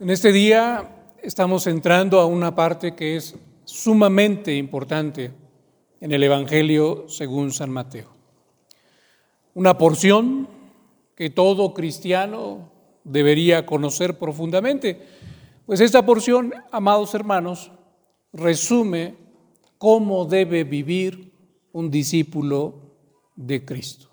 En 0.00 0.08
este 0.08 0.32
día 0.32 1.12
estamos 1.22 1.66
entrando 1.66 2.20
a 2.20 2.24
una 2.24 2.54
parte 2.54 2.94
que 2.94 3.16
es 3.16 3.34
sumamente 3.66 4.56
importante 4.56 5.30
en 6.00 6.12
el 6.12 6.22
Evangelio 6.22 7.04
según 7.06 7.52
San 7.52 7.68
Mateo. 7.68 8.08
Una 9.52 9.76
porción 9.76 10.48
que 11.14 11.28
todo 11.28 11.74
cristiano 11.74 12.72
debería 13.04 13.66
conocer 13.66 14.18
profundamente, 14.18 15.06
pues 15.66 15.80
esta 15.80 16.06
porción, 16.06 16.54
amados 16.72 17.14
hermanos, 17.14 17.70
resume 18.32 19.16
cómo 19.76 20.24
debe 20.24 20.64
vivir 20.64 21.30
un 21.72 21.90
discípulo 21.90 22.96
de 23.36 23.66
Cristo. 23.66 24.08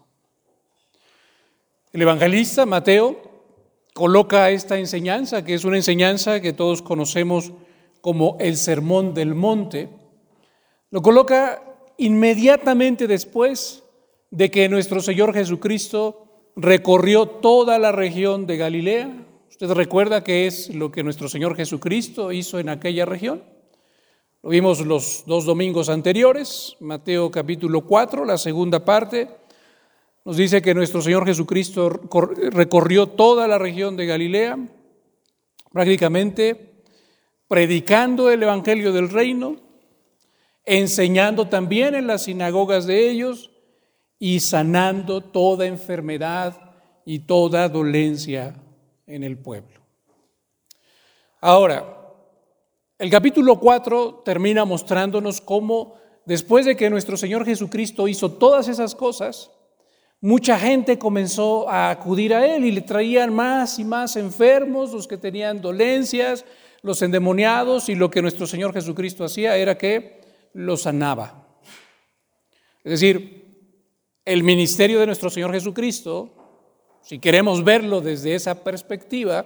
El 1.94 2.02
evangelista 2.02 2.66
Mateo 2.66 3.37
coloca 3.98 4.52
esta 4.52 4.78
enseñanza, 4.78 5.44
que 5.44 5.56
es 5.56 5.66
una 5.66 5.78
enseñanza 5.78 6.40
que 6.40 6.54
todos 6.54 6.84
conocemos 6.84 7.52
como 8.00 8.38
el 8.40 8.56
Sermón 8.56 9.16
del 9.16 9.34
Monte, 9.34 9.90
lo 10.92 11.02
coloca 11.02 11.64
inmediatamente 11.98 13.08
después 13.08 13.82
de 14.30 14.52
que 14.52 14.70
nuestro 14.70 15.02
Señor 15.02 15.34
Jesucristo 15.34 16.28
recorrió 16.56 17.26
toda 17.26 17.80
la 17.80 17.92
región 17.92 18.46
de 18.46 18.58
Galilea. 18.58 19.26
¿Usted 19.50 19.72
recuerda 19.72 20.24
qué 20.24 20.46
es 20.46 20.76
lo 20.76 20.92
que 20.92 21.02
nuestro 21.02 21.28
Señor 21.28 21.56
Jesucristo 21.56 22.32
hizo 22.32 22.60
en 22.60 22.70
aquella 22.70 23.04
región? 23.04 23.42
Lo 24.44 24.52
vimos 24.52 24.86
los 24.86 25.24
dos 25.26 25.44
domingos 25.44 25.90
anteriores, 25.90 26.76
Mateo 26.80 27.32
capítulo 27.32 27.82
4, 27.82 28.26
la 28.26 28.38
segunda 28.38 28.86
parte 28.86 29.28
nos 30.28 30.36
dice 30.36 30.62
que 30.62 30.74
nuestro 30.74 31.02
Señor 31.02 31.26
Jesucristo 31.26 31.88
recorrió 32.52 33.08
toda 33.08 33.48
la 33.48 33.58
región 33.58 33.96
de 33.96 34.06
Galilea, 34.06 34.60
prácticamente 35.72 36.84
predicando 37.48 38.30
el 38.30 38.44
Evangelio 38.44 38.92
del 38.92 39.10
Reino, 39.10 39.56
enseñando 40.66 41.48
también 41.48 41.96
en 41.96 42.08
las 42.08 42.26
sinagogas 42.26 42.86
de 42.86 43.10
ellos 43.10 43.52
y 44.20 44.42
sanando 44.42 45.22
toda 45.22 45.66
enfermedad 45.66 46.74
y 47.06 47.20
toda 47.20 47.70
dolencia 47.70 48.54
en 49.06 49.24
el 49.24 49.38
pueblo. 49.38 49.80
Ahora, 51.40 52.02
el 53.00 53.10
capítulo 53.10 53.62
4 53.62 54.24
termina 54.26 54.66
mostrándonos 54.66 55.40
cómo 55.40 55.94
después 56.26 56.66
de 56.66 56.76
que 56.76 56.90
nuestro 56.90 57.16
Señor 57.16 57.46
Jesucristo 57.46 58.10
hizo 58.10 58.34
todas 58.34 58.68
esas 58.68 58.94
cosas, 58.94 59.52
mucha 60.22 60.58
gente 60.58 60.98
comenzó 60.98 61.70
a 61.70 61.90
acudir 61.90 62.34
a 62.34 62.46
él 62.46 62.66
y 62.66 62.72
le 62.72 62.82
traían 62.82 63.34
más 63.34 63.80
y 63.80 63.86
más 63.86 64.16
enfermos, 64.16 64.92
los 64.92 65.08
que 65.08 65.18
tenían 65.18 65.62
dolencias, 65.62 66.46
los 66.82 67.02
endemoniados, 67.02 67.90
y 67.90 67.96
lo 67.96 68.10
que 68.10 68.22
nuestro 68.22 68.48
Señor 68.48 68.74
Jesucristo 68.74 69.24
hacía 69.24 69.58
era 69.58 69.78
que 69.78 70.22
los 70.54 70.84
sanaba. 70.84 71.48
Es 72.84 72.92
decir, 72.92 73.38
el 74.26 74.44
ministerio 74.44 75.00
de 75.00 75.06
nuestro 75.06 75.30
Señor 75.30 75.52
Jesucristo, 75.52 76.34
si 77.02 77.20
queremos 77.20 77.64
verlo 77.64 78.02
desde 78.02 78.36
esa 78.36 78.64
perspectiva, 78.64 79.46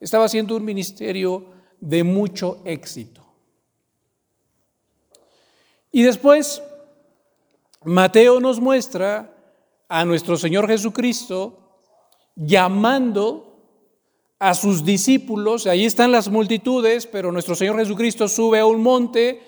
estaba 0.00 0.28
siendo 0.28 0.56
un 0.56 0.64
ministerio 0.64 1.46
de 1.80 2.04
mucho 2.04 2.60
éxito. 2.64 3.24
Y 5.90 6.02
después, 6.02 6.62
Mateo 7.84 8.40
nos 8.40 8.60
muestra 8.60 9.37
a 9.88 10.04
nuestro 10.04 10.36
Señor 10.36 10.68
Jesucristo 10.68 11.80
llamando 12.36 13.44
a 14.38 14.54
sus 14.54 14.84
discípulos, 14.84 15.66
ahí 15.66 15.84
están 15.84 16.12
las 16.12 16.28
multitudes, 16.28 17.06
pero 17.06 17.32
nuestro 17.32 17.56
Señor 17.56 17.78
Jesucristo 17.78 18.28
sube 18.28 18.60
a 18.60 18.66
un 18.66 18.82
monte 18.82 19.40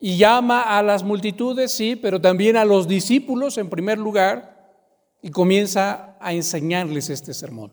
y 0.00 0.16
llama 0.16 0.78
a 0.78 0.82
las 0.82 1.02
multitudes, 1.02 1.72
sí, 1.72 1.96
pero 1.96 2.20
también 2.20 2.56
a 2.56 2.64
los 2.64 2.88
discípulos 2.88 3.58
en 3.58 3.68
primer 3.68 3.98
lugar 3.98 4.72
y 5.20 5.30
comienza 5.30 6.16
a 6.20 6.32
enseñarles 6.32 7.10
este 7.10 7.34
sermón. 7.34 7.72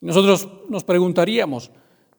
Nosotros 0.00 0.48
nos 0.68 0.84
preguntaríamos, 0.84 1.70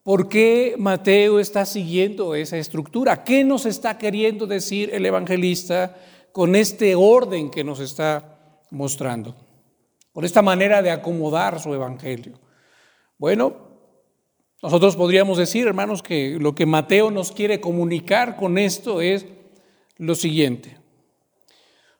¿por 0.01 0.29
qué 0.29 0.75
Mateo 0.79 1.39
está 1.39 1.65
siguiendo 1.65 2.33
esa 2.33 2.57
estructura? 2.57 3.23
¿Qué 3.23 3.43
nos 3.43 3.65
está 3.65 3.97
queriendo 3.97 4.47
decir 4.47 4.89
el 4.93 5.05
evangelista 5.05 5.97
con 6.31 6.55
este 6.55 6.95
orden 6.95 7.51
que 7.51 7.63
nos 7.63 7.79
está 7.79 8.32
mostrando, 8.73 9.35
con 10.11 10.25
esta 10.25 10.41
manera 10.41 10.81
de 10.81 10.91
acomodar 10.91 11.59
su 11.59 11.73
evangelio. 11.73 12.39
Bueno, 13.17 13.55
nosotros 14.61 14.95
podríamos 14.95 15.37
decir, 15.37 15.67
hermanos, 15.67 16.01
que 16.01 16.37
lo 16.39 16.55
que 16.55 16.65
Mateo 16.65 17.11
nos 17.11 17.31
quiere 17.31 17.61
comunicar 17.61 18.35
con 18.35 18.57
esto 18.57 18.99
es 18.99 19.27
lo 19.97 20.15
siguiente. 20.15 20.77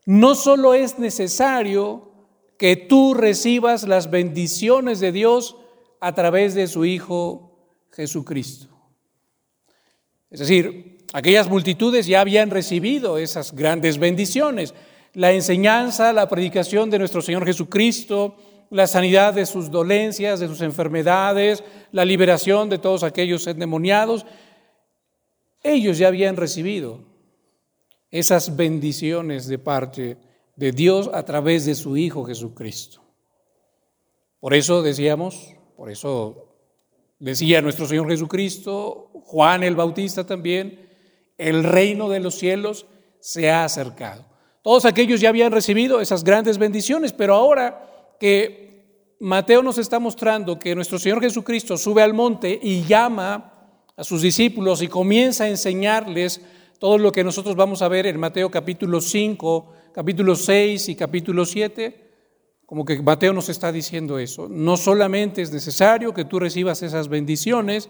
No 0.06 0.34
solo 0.34 0.74
es 0.74 0.98
necesario 0.98 2.12
que 2.58 2.76
tú 2.76 3.14
recibas 3.14 3.88
las 3.88 4.10
bendiciones 4.10 5.00
de 5.00 5.12
Dios 5.12 5.58
a 6.00 6.14
través 6.14 6.56
de 6.56 6.68
su 6.68 6.86
Hijo 6.86 7.68
Jesucristo. 7.92 8.68
Es 10.32 10.40
decir, 10.40 11.06
aquellas 11.14 11.50
multitudes 11.50 12.08
ya 12.08 12.22
habían 12.22 12.50
recibido 12.50 13.20
esas 13.20 13.54
grandes 13.54 14.00
bendiciones, 14.00 14.74
la 15.14 15.32
enseñanza, 15.32 16.12
la 16.14 16.28
predicación 16.28 16.90
de 16.90 17.00
nuestro 17.00 17.22
Señor 17.22 17.46
Jesucristo, 17.46 18.36
la 18.70 18.88
sanidad 18.88 19.34
de 19.34 19.46
sus 19.46 19.70
dolencias, 19.70 20.40
de 20.40 20.48
sus 20.48 20.62
enfermedades, 20.62 21.64
la 21.92 22.06
liberación 22.06 22.70
de 22.70 22.80
todos 22.80 23.04
aquellos 23.04 23.46
endemoniados. 23.46 24.26
Ellos 25.62 26.00
ya 26.00 26.08
habían 26.08 26.36
recibido 26.36 27.00
esas 28.10 28.56
bendiciones 28.56 29.48
de 29.48 29.60
parte 29.60 30.18
de 30.56 30.72
Dios 30.72 31.10
a 31.14 31.24
través 31.24 31.66
de 31.66 31.76
su 31.76 31.98
Hijo 31.98 32.26
Jesucristo. 32.26 33.02
Por 34.40 34.54
eso 34.54 34.82
decíamos, 34.82 35.56
por 35.78 35.90
eso 35.90 36.56
decía 37.20 37.62
nuestro 37.62 37.88
Señor 37.88 38.10
Jesucristo, 38.10 39.12
Juan 39.26 39.64
el 39.64 39.76
Bautista 39.76 40.26
también, 40.26 40.90
el 41.38 41.64
reino 41.64 42.10
de 42.10 42.20
los 42.20 42.36
cielos 42.36 42.88
se 43.20 43.50
ha 43.52 43.64
acercado. 43.64 44.33
Todos 44.64 44.86
aquellos 44.86 45.20
ya 45.20 45.28
habían 45.28 45.52
recibido 45.52 46.00
esas 46.00 46.24
grandes 46.24 46.58
bendiciones, 46.58 47.12
pero 47.12 47.36
ahora 47.36 48.16
que 48.18 49.16
Mateo 49.20 49.62
nos 49.62 49.78
está 49.78 50.00
mostrando 50.00 50.58
que 50.58 50.74
nuestro 50.74 50.98
Señor 50.98 51.22
Jesucristo 51.22 51.78
sube 51.78 52.02
al 52.02 52.14
monte 52.14 52.58
y 52.64 52.84
llama 52.84 53.54
a 53.96 54.04
sus 54.06 54.22
discípulos 54.22 54.82
y 54.82 54.88
comienza 54.88 55.44
a 55.44 55.50
enseñarles 55.50 56.42
todo 56.80 56.98
lo 56.98 57.12
que 57.12 57.26
nosotros 57.26 57.58
vamos 57.58 57.82
a 57.82 57.90
ver 57.90 58.06
en 58.08 58.18
Mateo 58.18 58.50
capítulo 58.50 59.02
5, 59.02 59.74
capítulo 59.94 60.34
6 60.34 60.90
y 60.90 60.96
capítulo 60.96 61.46
7, 61.46 62.12
como 62.66 62.86
que 62.86 63.02
Mateo 63.02 63.34
nos 63.34 63.50
está 63.50 63.70
diciendo 63.70 64.18
eso. 64.18 64.48
No 64.50 64.78
solamente 64.78 65.42
es 65.42 65.52
necesario 65.52 66.14
que 66.14 66.24
tú 66.24 66.40
recibas 66.40 66.82
esas 66.84 67.10
bendiciones, 67.10 67.90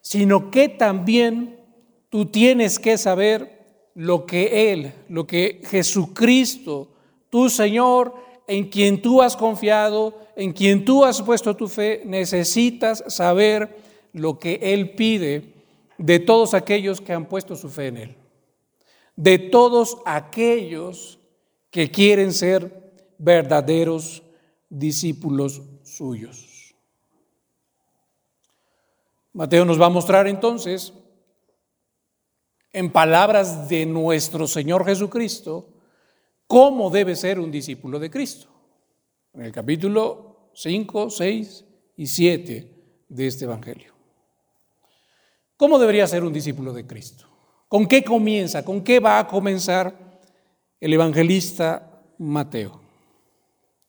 sino 0.00 0.50
que 0.50 0.70
también 0.70 1.60
tú 2.08 2.26
tienes 2.26 2.78
que 2.78 2.96
saber 2.96 3.63
lo 3.94 4.26
que 4.26 4.72
Él, 4.72 4.92
lo 5.08 5.26
que 5.26 5.60
Jesucristo, 5.64 6.88
tu 7.30 7.48
Señor, 7.48 8.14
en 8.46 8.68
quien 8.68 9.00
tú 9.00 9.22
has 9.22 9.36
confiado, 9.36 10.18
en 10.36 10.52
quien 10.52 10.84
tú 10.84 11.04
has 11.04 11.22
puesto 11.22 11.56
tu 11.56 11.68
fe, 11.68 12.02
necesitas 12.04 13.04
saber 13.08 13.76
lo 14.12 14.38
que 14.38 14.58
Él 14.62 14.90
pide 14.94 15.54
de 15.98 16.18
todos 16.18 16.54
aquellos 16.54 17.00
que 17.00 17.12
han 17.12 17.26
puesto 17.26 17.56
su 17.56 17.68
fe 17.68 17.88
en 17.88 17.96
Él, 17.96 18.16
de 19.16 19.38
todos 19.38 19.98
aquellos 20.04 21.18
que 21.70 21.90
quieren 21.90 22.32
ser 22.32 22.92
verdaderos 23.18 24.22
discípulos 24.68 25.62
suyos. 25.82 26.74
Mateo 29.32 29.64
nos 29.64 29.80
va 29.80 29.86
a 29.86 29.90
mostrar 29.90 30.28
entonces 30.28 30.92
en 32.74 32.90
palabras 32.90 33.68
de 33.68 33.86
nuestro 33.86 34.48
Señor 34.48 34.84
Jesucristo, 34.84 35.68
cómo 36.48 36.90
debe 36.90 37.14
ser 37.14 37.38
un 37.38 37.52
discípulo 37.52 38.00
de 38.00 38.10
Cristo. 38.10 38.48
En 39.32 39.42
el 39.42 39.52
capítulo 39.52 40.50
5, 40.54 41.08
6 41.08 41.64
y 41.96 42.06
7 42.08 42.70
de 43.08 43.26
este 43.26 43.44
Evangelio. 43.44 43.94
¿Cómo 45.56 45.78
debería 45.78 46.08
ser 46.08 46.24
un 46.24 46.32
discípulo 46.32 46.72
de 46.72 46.84
Cristo? 46.84 47.26
¿Con 47.68 47.86
qué 47.86 48.02
comienza? 48.02 48.64
¿Con 48.64 48.82
qué 48.82 48.98
va 48.98 49.20
a 49.20 49.26
comenzar 49.28 49.94
el 50.80 50.92
evangelista 50.92 52.02
Mateo? 52.18 52.80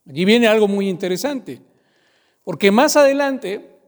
Aquí 0.08 0.26
viene 0.26 0.48
algo 0.48 0.68
muy 0.68 0.88
interesante, 0.90 1.60
porque 2.44 2.70
más 2.70 2.96
adelante 2.96 3.80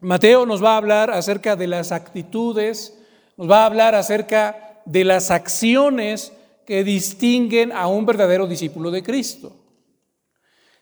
Mateo 0.00 0.46
nos 0.46 0.64
va 0.64 0.72
a 0.72 0.78
hablar 0.78 1.10
acerca 1.10 1.54
de 1.54 1.66
las 1.66 1.92
actitudes, 1.92 2.98
nos 3.36 3.50
va 3.50 3.62
a 3.62 3.66
hablar 3.66 3.94
acerca 3.94 4.80
de 4.84 5.04
las 5.04 5.30
acciones 5.30 6.32
que 6.66 6.84
distinguen 6.84 7.72
a 7.72 7.86
un 7.86 8.06
verdadero 8.06 8.46
discípulo 8.46 8.90
de 8.90 9.02
Cristo. 9.02 9.56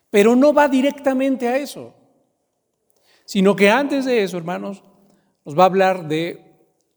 Pero 0.09 0.35
no 0.35 0.53
va 0.53 0.67
directamente 0.67 1.47
a 1.47 1.57
eso, 1.57 1.93
sino 3.25 3.55
que 3.55 3.69
antes 3.69 4.05
de 4.05 4.23
eso, 4.23 4.37
hermanos, 4.37 4.83
nos 5.45 5.57
va 5.57 5.63
a 5.63 5.67
hablar 5.67 6.07
de 6.07 6.51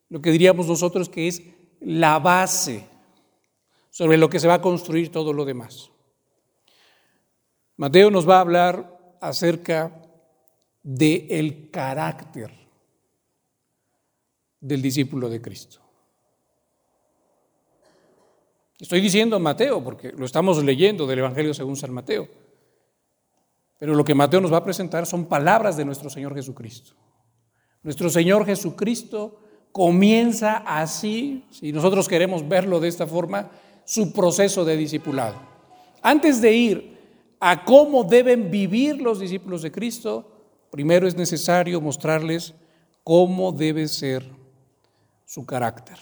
lo 0.09 0.21
que 0.21 0.31
diríamos 0.31 0.67
nosotros 0.67 1.09
que 1.09 1.29
es 1.29 1.43
la 1.81 2.19
base 2.19 2.85
sobre 3.91 4.17
lo 4.17 4.29
que 4.29 4.41
se 4.41 4.49
va 4.49 4.55
a 4.55 4.61
construir 4.61 5.12
todo 5.12 5.33
lo 5.33 5.45
demás. 5.45 5.91
Mateo 7.77 8.11
nos 8.11 8.29
va 8.29 8.39
a 8.39 8.41
hablar 8.41 9.17
acerca 9.21 9.93
del 10.83 11.27
el 11.31 11.71
carácter 11.71 12.63
del 14.64 14.81
discípulo 14.81 15.28
de 15.28 15.43
Cristo. 15.43 15.78
Estoy 18.81 19.02
diciendo 19.02 19.38
Mateo 19.38 19.84
porque 19.84 20.12
lo 20.12 20.25
estamos 20.25 20.62
leyendo 20.64 21.06
del 21.06 21.19
Evangelio 21.19 21.52
según 21.52 21.76
San 21.76 21.93
Mateo. 21.93 22.26
Pero 23.78 23.94
lo 23.94 24.05
que 24.05 24.14
Mateo 24.14 24.40
nos 24.40 24.52
va 24.52 24.58
a 24.58 24.64
presentar 24.64 25.05
son 25.05 25.26
palabras 25.26 25.76
de 25.76 25.84
nuestro 25.84 26.08
Señor 26.08 26.34
Jesucristo. 26.34 26.94
Nuestro 27.82 28.08
Señor 28.08 28.46
Jesucristo 28.46 29.38
comienza 29.70 30.64
así, 30.67 31.44
si 31.50 31.70
nosotros 31.70 32.08
queremos 32.08 32.49
verlo 32.49 32.81
de 32.81 32.88
esta 32.88 33.06
forma, 33.06 33.50
su 33.84 34.14
proceso 34.14 34.64
de 34.64 34.78
discipulado. 34.78 35.37
Antes 36.00 36.40
de 36.40 36.52
ir 36.52 36.99
a 37.38 37.64
cómo 37.64 38.02
deben 38.02 38.50
vivir 38.50 39.02
los 39.02 39.20
discípulos 39.20 39.60
de 39.60 39.70
Cristo, 39.70 40.26
primero 40.70 41.06
es 41.06 41.17
necesario 41.17 41.82
mostrarles 41.82 42.55
cómo 43.02 43.52
debe 43.52 43.88
ser 43.88 44.44
su 45.25 45.47
carácter, 45.47 45.99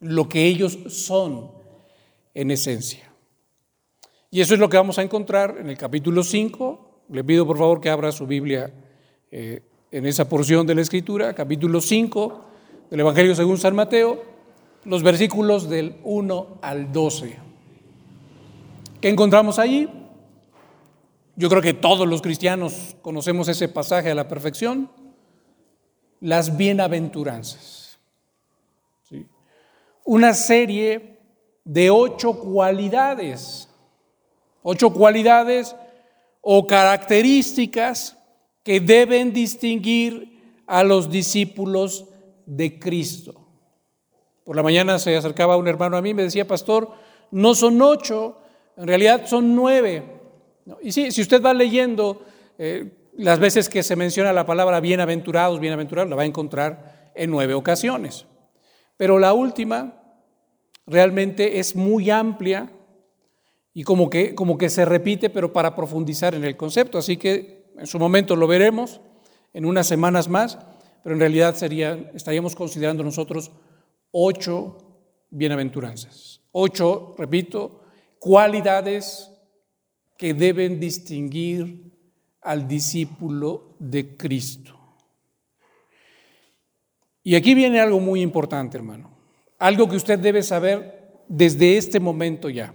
lo 0.00 0.28
que 0.28 0.44
ellos 0.46 0.78
son 0.88 1.50
en 2.34 2.50
esencia. 2.50 3.10
Y 4.30 4.40
eso 4.40 4.54
es 4.54 4.60
lo 4.60 4.68
que 4.68 4.76
vamos 4.76 4.98
a 4.98 5.02
encontrar 5.02 5.56
en 5.58 5.70
el 5.70 5.78
capítulo 5.78 6.22
5. 6.22 7.04
Le 7.10 7.24
pido 7.24 7.46
por 7.46 7.56
favor 7.56 7.80
que 7.80 7.88
abra 7.88 8.12
su 8.12 8.26
Biblia 8.26 8.72
eh, 9.30 9.62
en 9.90 10.06
esa 10.06 10.28
porción 10.28 10.66
de 10.66 10.74
la 10.74 10.82
Escritura, 10.82 11.32
capítulo 11.34 11.80
5 11.80 12.44
del 12.90 13.00
Evangelio 13.00 13.34
según 13.34 13.58
San 13.58 13.74
Mateo, 13.74 14.22
los 14.84 15.02
versículos 15.02 15.68
del 15.68 15.96
1 16.04 16.58
al 16.60 16.92
12. 16.92 17.36
¿Qué 19.00 19.08
encontramos 19.08 19.58
allí? 19.58 19.88
Yo 21.36 21.48
creo 21.48 21.62
que 21.62 21.74
todos 21.74 22.08
los 22.08 22.22
cristianos 22.22 22.96
conocemos 23.02 23.48
ese 23.48 23.68
pasaje 23.68 24.10
a 24.10 24.14
la 24.14 24.26
perfección. 24.26 24.90
Las 26.20 26.56
bienaventuranzas. 26.56 27.85
Una 30.06 30.34
serie 30.34 31.18
de 31.64 31.90
ocho 31.90 32.38
cualidades, 32.38 33.68
ocho 34.62 34.92
cualidades 34.92 35.74
o 36.40 36.64
características 36.64 38.16
que 38.62 38.78
deben 38.78 39.32
distinguir 39.32 40.62
a 40.68 40.84
los 40.84 41.10
discípulos 41.10 42.06
de 42.46 42.78
Cristo. 42.78 43.48
Por 44.44 44.54
la 44.54 44.62
mañana 44.62 45.00
se 45.00 45.16
acercaba 45.16 45.56
un 45.56 45.66
hermano 45.66 45.96
a 45.96 46.02
mí 46.02 46.10
y 46.10 46.14
me 46.14 46.22
decía, 46.22 46.46
pastor, 46.46 46.92
no 47.32 47.56
son 47.56 47.82
ocho, 47.82 48.38
en 48.76 48.86
realidad 48.86 49.26
son 49.26 49.56
nueve. 49.56 50.04
Y 50.82 50.92
sí, 50.92 51.10
si 51.10 51.20
usted 51.20 51.42
va 51.42 51.52
leyendo 51.52 52.22
eh, 52.58 52.92
las 53.14 53.40
veces 53.40 53.68
que 53.68 53.82
se 53.82 53.96
menciona 53.96 54.32
la 54.32 54.46
palabra 54.46 54.78
bienaventurados, 54.78 55.58
bienaventurados, 55.58 56.08
la 56.08 56.14
va 56.14 56.22
a 56.22 56.26
encontrar 56.26 57.10
en 57.16 57.28
nueve 57.28 57.54
ocasiones. 57.54 58.24
Pero 58.96 59.18
la 59.18 59.32
última 59.32 60.02
realmente 60.86 61.58
es 61.58 61.76
muy 61.76 62.10
amplia 62.10 62.70
y 63.74 63.82
como 63.82 64.08
que, 64.08 64.34
como 64.34 64.56
que 64.56 64.70
se 64.70 64.84
repite, 64.84 65.30
pero 65.30 65.52
para 65.52 65.74
profundizar 65.74 66.34
en 66.34 66.44
el 66.44 66.56
concepto. 66.56 66.98
Así 66.98 67.16
que 67.16 67.72
en 67.76 67.86
su 67.86 67.98
momento 67.98 68.36
lo 68.36 68.46
veremos 68.46 69.00
en 69.52 69.66
unas 69.66 69.86
semanas 69.86 70.28
más 70.28 70.58
pero 71.06 71.14
en 71.14 71.20
realidad 71.20 71.54
estaríamos 72.14 72.56
considerando 72.56 73.04
nosotros 73.04 73.52
ocho 74.10 74.76
bienaventuranzas. 75.30 76.40
Ocho, 76.50 77.14
repito, 77.16 77.82
cualidades 78.18 79.30
que 80.18 80.34
deben 80.34 80.80
distinguir 80.80 81.92
al 82.40 82.66
discípulo 82.66 83.76
de 83.78 84.16
Cristo. 84.16 84.75
Y 87.26 87.34
aquí 87.34 87.56
viene 87.56 87.80
algo 87.80 87.98
muy 87.98 88.22
importante, 88.22 88.76
hermano. 88.76 89.10
Algo 89.58 89.88
que 89.88 89.96
usted 89.96 90.16
debe 90.16 90.44
saber 90.44 91.24
desde 91.26 91.76
este 91.76 91.98
momento 91.98 92.48
ya. 92.48 92.72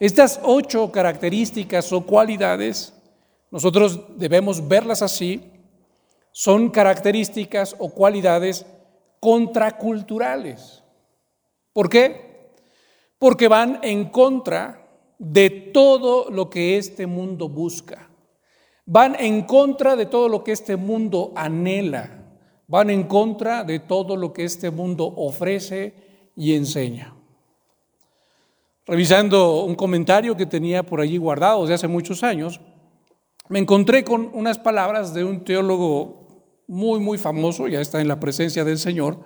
Estas 0.00 0.40
ocho 0.42 0.90
características 0.90 1.92
o 1.92 2.04
cualidades, 2.04 2.92
nosotros 3.52 4.00
debemos 4.16 4.66
verlas 4.66 5.00
así 5.00 5.48
son 6.32 6.70
características 6.70 7.76
o 7.78 7.90
cualidades 7.90 8.66
contraculturales. 9.20 10.82
¿Por 11.72 11.88
qué? 11.88 12.50
Porque 13.16 13.46
van 13.46 13.78
en 13.82 14.06
contra 14.06 14.88
de 15.20 15.50
todo 15.50 16.30
lo 16.30 16.50
que 16.50 16.78
este 16.78 17.06
mundo 17.06 17.48
busca. 17.48 18.10
Van 18.86 19.14
en 19.20 19.42
contra 19.42 19.94
de 19.94 20.06
todo 20.06 20.28
lo 20.28 20.42
que 20.42 20.50
este 20.50 20.74
mundo 20.74 21.30
anhela. 21.36 22.21
Van 22.72 22.88
en 22.88 23.02
contra 23.02 23.64
de 23.64 23.80
todo 23.80 24.16
lo 24.16 24.32
que 24.32 24.44
este 24.44 24.70
mundo 24.70 25.04
ofrece 25.04 25.92
y 26.34 26.54
enseña. 26.54 27.14
Revisando 28.86 29.64
un 29.64 29.74
comentario 29.74 30.34
que 30.38 30.46
tenía 30.46 30.82
por 30.82 31.02
allí 31.02 31.18
guardado 31.18 31.66
de 31.66 31.74
hace 31.74 31.86
muchos 31.86 32.22
años, 32.22 32.62
me 33.50 33.58
encontré 33.58 34.04
con 34.04 34.30
unas 34.32 34.56
palabras 34.56 35.12
de 35.12 35.22
un 35.22 35.44
teólogo 35.44 36.46
muy, 36.66 36.98
muy 36.98 37.18
famoso, 37.18 37.68
ya 37.68 37.82
está 37.82 38.00
en 38.00 38.08
la 38.08 38.18
presencia 38.18 38.64
del 38.64 38.78
Señor, 38.78 39.18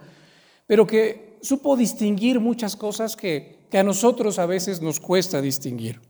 pero 0.67 0.85
que 0.85 1.39
supo 1.41 1.77
distinguir 1.77 2.41
muchas 2.41 2.75
cosas 2.75 3.15
que, 3.15 3.69
a 3.73 3.83
nosotros 3.85 4.41
a 4.41 4.47
veces 4.47 4.83
nos 4.83 4.99
cuesta 4.99 5.41
distinguir. 5.41 6.01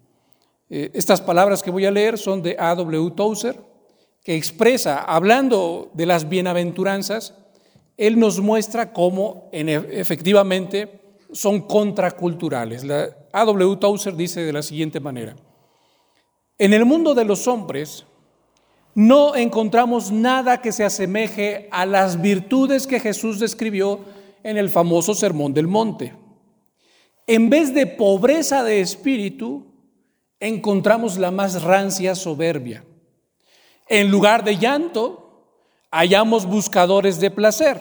Eh, 0.70 0.90
estas 0.94 1.20
palabras 1.20 1.62
que 1.62 1.70
voy 1.70 1.84
a 1.84 1.90
leer 1.90 2.16
son 2.16 2.40
de 2.40 2.56
A.W. 2.58 3.10
Tozer, 3.10 3.60
que 4.26 4.34
expresa, 4.34 5.04
hablando 5.04 5.92
de 5.94 6.04
las 6.04 6.28
bienaventuranzas, 6.28 7.32
él 7.96 8.18
nos 8.18 8.40
muestra 8.40 8.92
cómo 8.92 9.48
e, 9.52 9.62
efectivamente 9.92 11.00
son 11.30 11.60
contraculturales. 11.60 12.82
A.W. 13.32 13.76
Tozer 13.76 14.16
dice 14.16 14.40
de 14.40 14.52
la 14.52 14.62
siguiente 14.62 14.98
manera, 14.98 15.36
en 16.58 16.72
el 16.72 16.84
mundo 16.84 17.14
de 17.14 17.24
los 17.24 17.46
hombres, 17.46 18.04
no 18.96 19.36
encontramos 19.36 20.10
nada 20.10 20.60
que 20.60 20.72
se 20.72 20.82
asemeje 20.82 21.68
a 21.70 21.86
las 21.86 22.20
virtudes 22.20 22.88
que 22.88 22.98
Jesús 22.98 23.38
describió 23.38 24.00
en 24.42 24.56
el 24.56 24.70
famoso 24.70 25.14
Sermón 25.14 25.54
del 25.54 25.68
Monte. 25.68 26.14
En 27.28 27.48
vez 27.48 27.72
de 27.72 27.86
pobreza 27.86 28.64
de 28.64 28.80
espíritu, 28.80 29.66
encontramos 30.40 31.16
la 31.16 31.30
más 31.30 31.62
rancia 31.62 32.16
soberbia. 32.16 32.82
En 33.88 34.10
lugar 34.10 34.44
de 34.44 34.56
llanto, 34.56 35.44
hallamos 35.90 36.46
buscadores 36.46 37.20
de 37.20 37.30
placer. 37.30 37.80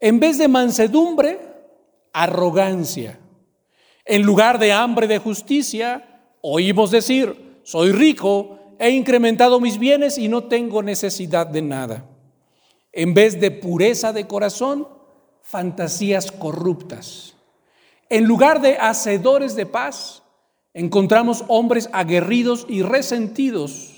En 0.00 0.20
vez 0.20 0.38
de 0.38 0.48
mansedumbre, 0.48 1.40
arrogancia. 2.12 3.18
En 4.04 4.22
lugar 4.22 4.58
de 4.58 4.72
hambre 4.72 5.06
de 5.06 5.18
justicia, 5.18 6.22
oímos 6.40 6.90
decir, 6.90 7.60
soy 7.64 7.92
rico 7.92 8.58
he 8.78 8.90
incrementado 8.90 9.60
mis 9.60 9.78
bienes 9.78 10.18
y 10.18 10.28
no 10.28 10.44
tengo 10.44 10.82
necesidad 10.82 11.46
de 11.46 11.62
nada. 11.62 12.04
En 12.92 13.12
vez 13.12 13.40
de 13.40 13.50
pureza 13.50 14.12
de 14.12 14.26
corazón, 14.26 14.88
fantasías 15.42 16.30
corruptas. 16.30 17.34
En 18.08 18.24
lugar 18.24 18.60
de 18.60 18.76
hacedores 18.76 19.56
de 19.56 19.66
paz, 19.66 20.22
encontramos 20.72 21.44
hombres 21.48 21.90
aguerridos 21.92 22.66
y 22.68 22.82
resentidos. 22.82 23.97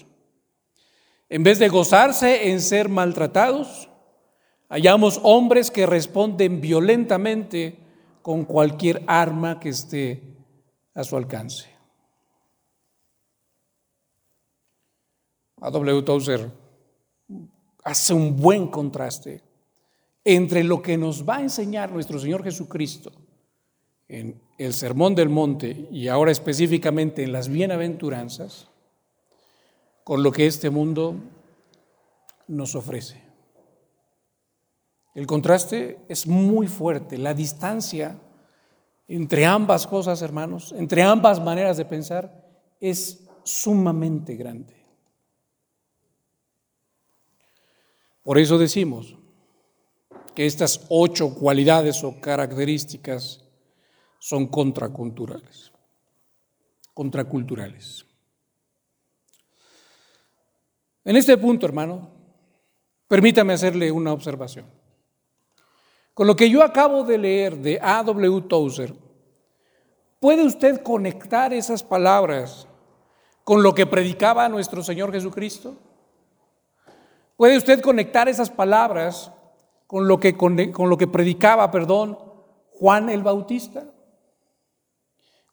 En 1.30 1.44
vez 1.44 1.60
de 1.60 1.68
gozarse 1.68 2.50
en 2.50 2.60
ser 2.60 2.88
maltratados, 2.88 3.88
hallamos 4.68 5.20
hombres 5.22 5.70
que 5.70 5.86
responden 5.86 6.60
violentamente 6.60 7.78
con 8.20 8.44
cualquier 8.44 9.02
arma 9.06 9.60
que 9.60 9.68
esté 9.68 10.22
a 10.92 11.04
su 11.04 11.16
alcance. 11.16 11.70
A. 15.60 15.70
W. 15.70 16.02
Tozer 16.02 16.50
hace 17.84 18.12
un 18.12 18.36
buen 18.36 18.66
contraste 18.66 19.42
entre 20.24 20.64
lo 20.64 20.82
que 20.82 20.96
nos 20.96 21.28
va 21.28 21.36
a 21.36 21.42
enseñar 21.42 21.92
nuestro 21.92 22.18
Señor 22.18 22.42
Jesucristo 22.42 23.12
en 24.08 24.40
el 24.58 24.72
Sermón 24.74 25.14
del 25.14 25.28
Monte 25.28 25.86
y 25.92 26.08
ahora 26.08 26.32
específicamente 26.32 27.22
en 27.22 27.32
las 27.32 27.48
bienaventuranzas, 27.48 28.69
con 30.04 30.22
lo 30.22 30.32
que 30.32 30.46
este 30.46 30.70
mundo 30.70 31.16
nos 32.48 32.74
ofrece. 32.74 33.22
El 35.14 35.26
contraste 35.26 35.98
es 36.08 36.26
muy 36.26 36.66
fuerte, 36.66 37.18
la 37.18 37.34
distancia 37.34 38.18
entre 39.10 39.44
ambas 39.44 39.88
cosas, 39.88 40.22
hermanos, 40.22 40.72
entre 40.76 41.02
ambas 41.02 41.42
maneras 41.42 41.76
de 41.76 41.84
pensar, 41.84 42.48
es 42.78 43.26
sumamente 43.42 44.36
grande. 44.36 44.76
Por 48.22 48.38
eso 48.38 48.56
decimos 48.56 49.16
que 50.32 50.46
estas 50.46 50.86
ocho 50.90 51.34
cualidades 51.34 52.04
o 52.04 52.20
características 52.20 53.44
son 54.20 54.46
contraculturales. 54.46 55.72
Contraculturales. 56.94 58.06
En 61.04 61.16
este 61.16 61.36
punto, 61.38 61.66
hermano, 61.66 62.08
permítame 63.08 63.54
hacerle 63.54 63.90
una 63.90 64.12
observación. 64.12 64.66
Con 66.12 66.26
lo 66.26 66.36
que 66.36 66.50
yo 66.50 66.62
acabo 66.62 67.04
de 67.04 67.16
leer 67.16 67.56
de 67.56 67.78
A.W. 67.80 68.42
Tozer, 68.42 68.94
¿puede 70.18 70.44
usted 70.44 70.82
conectar 70.82 71.54
esas 71.54 71.82
palabras 71.82 72.66
con 73.44 73.62
lo 73.62 73.74
que 73.74 73.86
predicaba 73.86 74.48
nuestro 74.48 74.82
Señor 74.82 75.12
Jesucristo? 75.12 75.76
¿Puede 77.36 77.56
usted 77.56 77.80
conectar 77.80 78.28
esas 78.28 78.50
palabras 78.50 79.32
con 79.86 80.06
lo 80.06 80.20
que, 80.20 80.36
con, 80.36 80.56
lo 80.56 80.98
que 80.98 81.06
predicaba, 81.06 81.70
perdón, 81.70 82.18
Juan 82.72 83.08
el 83.08 83.22
Bautista? 83.22 83.84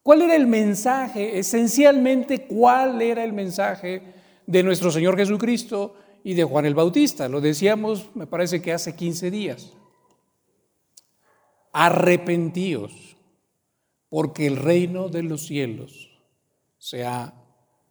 ¿Cuál 0.03 0.23
era 0.23 0.35
el 0.35 0.47
mensaje? 0.47 1.39
Esencialmente, 1.39 2.45
¿cuál 2.45 3.01
era 3.01 3.23
el 3.23 3.31
mensaje 3.31 4.16
de 4.47 4.63
nuestro 4.63 4.89
Señor 4.89 5.15
Jesucristo 5.15 5.93
y 6.23 6.33
de 6.33 6.43
Juan 6.43 6.65
el 6.65 6.73
Bautista? 6.73 7.29
Lo 7.29 7.39
decíamos, 7.39 8.09
me 8.15 8.25
parece 8.25 8.61
que 8.61 8.73
hace 8.73 8.95
15 8.95 9.29
días. 9.29 9.73
Arrepentíos, 11.71 13.17
porque 14.09 14.47
el 14.47 14.55
reino 14.55 15.09
de 15.09 15.21
los 15.21 15.45
cielos 15.45 16.09
se 16.79 17.05
ha 17.05 17.33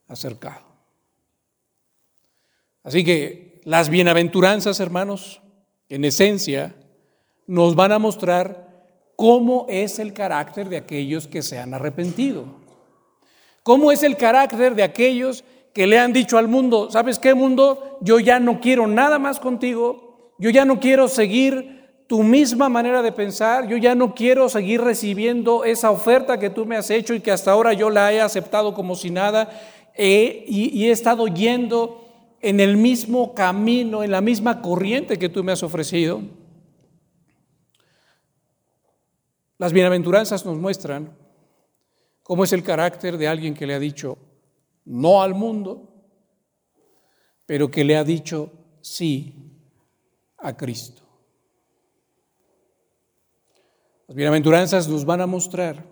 acercado. 0.09 0.67
Así 2.83 3.05
que 3.05 3.61
las 3.65 3.89
bienaventuranzas, 3.89 4.81
hermanos, 4.81 5.43
en 5.89 6.05
esencia, 6.05 6.75
nos 7.47 7.75
van 7.75 7.93
a 7.93 7.99
mostrar 7.99 8.67
cómo 9.17 9.67
es 9.69 9.99
el 9.99 10.13
carácter 10.13 10.69
de 10.69 10.77
aquellos 10.77 11.27
que 11.27 11.43
se 11.43 11.59
han 11.59 11.75
arrepentido. 11.75 12.45
¿Cómo 13.63 13.91
es 13.91 14.03
el 14.05 14.17
carácter 14.17 14.77
de 14.77 14.85
aquellos 14.85 15.43
que 15.77 15.87
le 15.87 15.99
han 15.99 16.15
dicho 16.15 16.39
al 16.39 16.49
mundo, 16.49 16.91
¿sabes 16.91 17.19
qué 17.19 17.35
mundo? 17.35 17.99
Yo 18.01 18.19
ya 18.19 18.41
no 18.41 18.63
quiero 18.63 18.87
nada 18.87 19.19
más 19.19 19.39
contigo, 19.39 20.33
yo 20.39 20.49
ya 20.49 20.65
no 20.65 20.81
quiero 20.81 21.07
seguir 21.07 22.01
tu 22.07 22.23
misma 22.23 22.71
manera 22.71 23.03
de 23.03 23.13
pensar, 23.13 23.69
yo 23.69 23.77
ya 23.77 23.95
no 23.95 24.15
quiero 24.15 24.49
seguir 24.49 24.81
recibiendo 24.81 25.65
esa 25.65 25.91
oferta 25.91 26.39
que 26.39 26.49
tú 26.49 26.65
me 26.65 26.79
has 26.79 26.89
hecho 26.89 27.13
y 27.13 27.21
que 27.21 27.31
hasta 27.31 27.53
ahora 27.53 27.75
yo 27.75 27.91
la 27.91 28.11
he 28.11 28.23
aceptado 28.23 28.73
como 28.73 28.97
si 28.97 29.11
nada, 29.11 29.51
eh, 29.95 30.47
y 30.49 30.87
he 30.87 30.91
estado 30.91 31.27
yendo 31.27 32.09
en 32.41 32.61
el 32.61 32.79
mismo 32.79 33.35
camino, 33.35 34.03
en 34.03 34.13
la 34.13 34.23
misma 34.23 34.63
corriente 34.63 35.19
que 35.19 35.29
tú 35.29 35.45
me 35.45 35.53
has 35.53 35.63
ofrecido. 35.63 36.23
Las 39.59 39.75
bienaventuranzas 39.75 40.47
nos 40.47 40.57
muestran 40.57 41.11
cómo 42.23 42.45
es 42.45 42.55
el 42.55 42.63
carácter 42.63 43.19
de 43.19 43.29
alguien 43.29 43.53
que 43.53 43.67
le 43.67 43.75
ha 43.75 43.79
dicho 43.79 44.17
no 44.87 45.21
al 45.21 45.35
mundo, 45.35 45.93
pero 47.45 47.71
que 47.71 47.85
le 47.85 47.97
ha 47.97 48.05
dicho 48.05 48.53
sí 48.81 49.35
a 50.39 50.57
Cristo. 50.57 51.03
Las 54.07 54.17
bienaventuranzas 54.17 54.89
nos 54.89 55.05
van 55.05 55.21
a 55.21 55.27
mostrar 55.27 55.85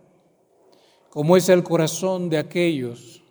cómo 1.11 1.37
es 1.37 1.49
el 1.49 1.63
corazón 1.65 2.29
de 2.29 2.39
aquellos 2.39 3.23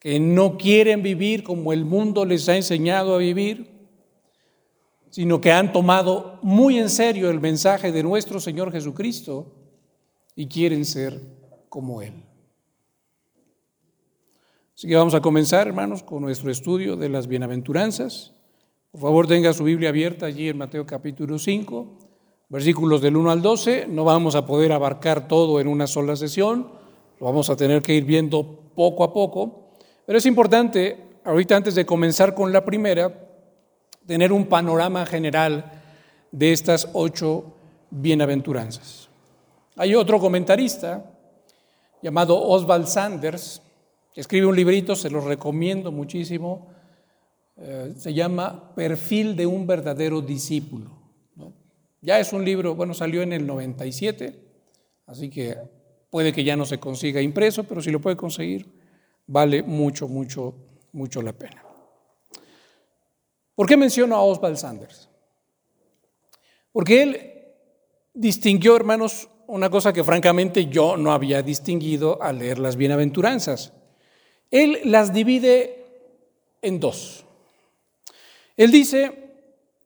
que 0.00 0.18
no 0.18 0.58
quieren 0.58 1.02
vivir 1.02 1.44
como 1.44 1.72
el 1.72 1.84
mundo 1.84 2.24
les 2.24 2.48
ha 2.48 2.56
enseñado 2.56 3.14
a 3.14 3.18
vivir, 3.18 3.70
sino 5.10 5.40
que 5.40 5.52
han 5.52 5.72
tomado 5.72 6.40
muy 6.42 6.78
en 6.78 6.88
serio 6.88 7.30
el 7.30 7.38
mensaje 7.38 7.92
de 7.92 8.02
nuestro 8.02 8.40
Señor 8.40 8.72
Jesucristo 8.72 9.54
y 10.34 10.48
quieren 10.48 10.84
ser 10.84 11.20
como 11.68 12.02
Él. 12.02 12.31
Así 14.82 14.88
que 14.88 14.96
vamos 14.96 15.14
a 15.14 15.20
comenzar, 15.20 15.68
hermanos, 15.68 16.02
con 16.02 16.22
nuestro 16.22 16.50
estudio 16.50 16.96
de 16.96 17.08
las 17.08 17.28
bienaventuranzas. 17.28 18.32
Por 18.90 19.00
favor, 19.00 19.28
tenga 19.28 19.52
su 19.52 19.62
Biblia 19.62 19.90
abierta 19.90 20.26
allí 20.26 20.48
en 20.48 20.58
Mateo 20.58 20.84
capítulo 20.84 21.38
5, 21.38 21.98
versículos 22.48 23.00
del 23.00 23.16
1 23.16 23.30
al 23.30 23.42
12. 23.42 23.86
No 23.86 24.02
vamos 24.02 24.34
a 24.34 24.44
poder 24.44 24.72
abarcar 24.72 25.28
todo 25.28 25.60
en 25.60 25.68
una 25.68 25.86
sola 25.86 26.16
sesión, 26.16 26.66
lo 27.20 27.26
vamos 27.26 27.48
a 27.48 27.54
tener 27.54 27.80
que 27.80 27.94
ir 27.94 28.04
viendo 28.04 28.42
poco 28.74 29.04
a 29.04 29.12
poco. 29.12 29.70
Pero 30.04 30.18
es 30.18 30.26
importante, 30.26 31.20
ahorita 31.22 31.54
antes 31.54 31.76
de 31.76 31.86
comenzar 31.86 32.34
con 32.34 32.52
la 32.52 32.64
primera, 32.64 33.30
tener 34.04 34.32
un 34.32 34.46
panorama 34.46 35.06
general 35.06 35.80
de 36.32 36.50
estas 36.50 36.88
ocho 36.92 37.54
bienaventuranzas. 37.88 39.08
Hay 39.76 39.94
otro 39.94 40.18
comentarista 40.18 41.08
llamado 42.02 42.36
Oswald 42.36 42.88
Sanders, 42.88 43.62
escribe 44.20 44.46
un 44.46 44.56
librito, 44.56 44.94
se 44.94 45.10
lo 45.10 45.20
recomiendo 45.20 45.90
muchísimo, 45.90 46.68
eh, 47.56 47.94
se 47.96 48.12
llama 48.12 48.74
Perfil 48.74 49.36
de 49.36 49.46
un 49.46 49.66
verdadero 49.66 50.20
discípulo. 50.20 51.02
Ya 52.00 52.18
es 52.18 52.32
un 52.32 52.44
libro, 52.44 52.74
bueno, 52.74 52.94
salió 52.94 53.22
en 53.22 53.32
el 53.32 53.46
97, 53.46 54.36
así 55.06 55.30
que 55.30 55.56
puede 56.10 56.32
que 56.32 56.42
ya 56.42 56.56
no 56.56 56.66
se 56.66 56.80
consiga 56.80 57.20
impreso, 57.22 57.64
pero 57.64 57.80
si 57.80 57.92
lo 57.92 58.00
puede 58.00 58.16
conseguir, 58.16 58.66
vale 59.26 59.62
mucho, 59.62 60.08
mucho, 60.08 60.54
mucho 60.92 61.22
la 61.22 61.32
pena. 61.32 61.62
¿Por 63.54 63.68
qué 63.68 63.76
menciono 63.76 64.16
a 64.16 64.22
Oswald 64.22 64.56
Sanders? 64.56 65.08
Porque 66.72 67.02
él 67.02 67.32
distinguió, 68.14 68.74
hermanos, 68.74 69.28
una 69.46 69.70
cosa 69.70 69.92
que 69.92 70.02
francamente 70.02 70.66
yo 70.66 70.96
no 70.96 71.12
había 71.12 71.42
distinguido 71.42 72.20
al 72.22 72.38
leer 72.38 72.58
las 72.58 72.76
bienaventuranzas. 72.76 73.72
Él 74.52 74.78
las 74.84 75.12
divide 75.12 75.84
en 76.62 76.78
dos. 76.78 77.24
Él 78.56 78.70
dice 78.70 79.18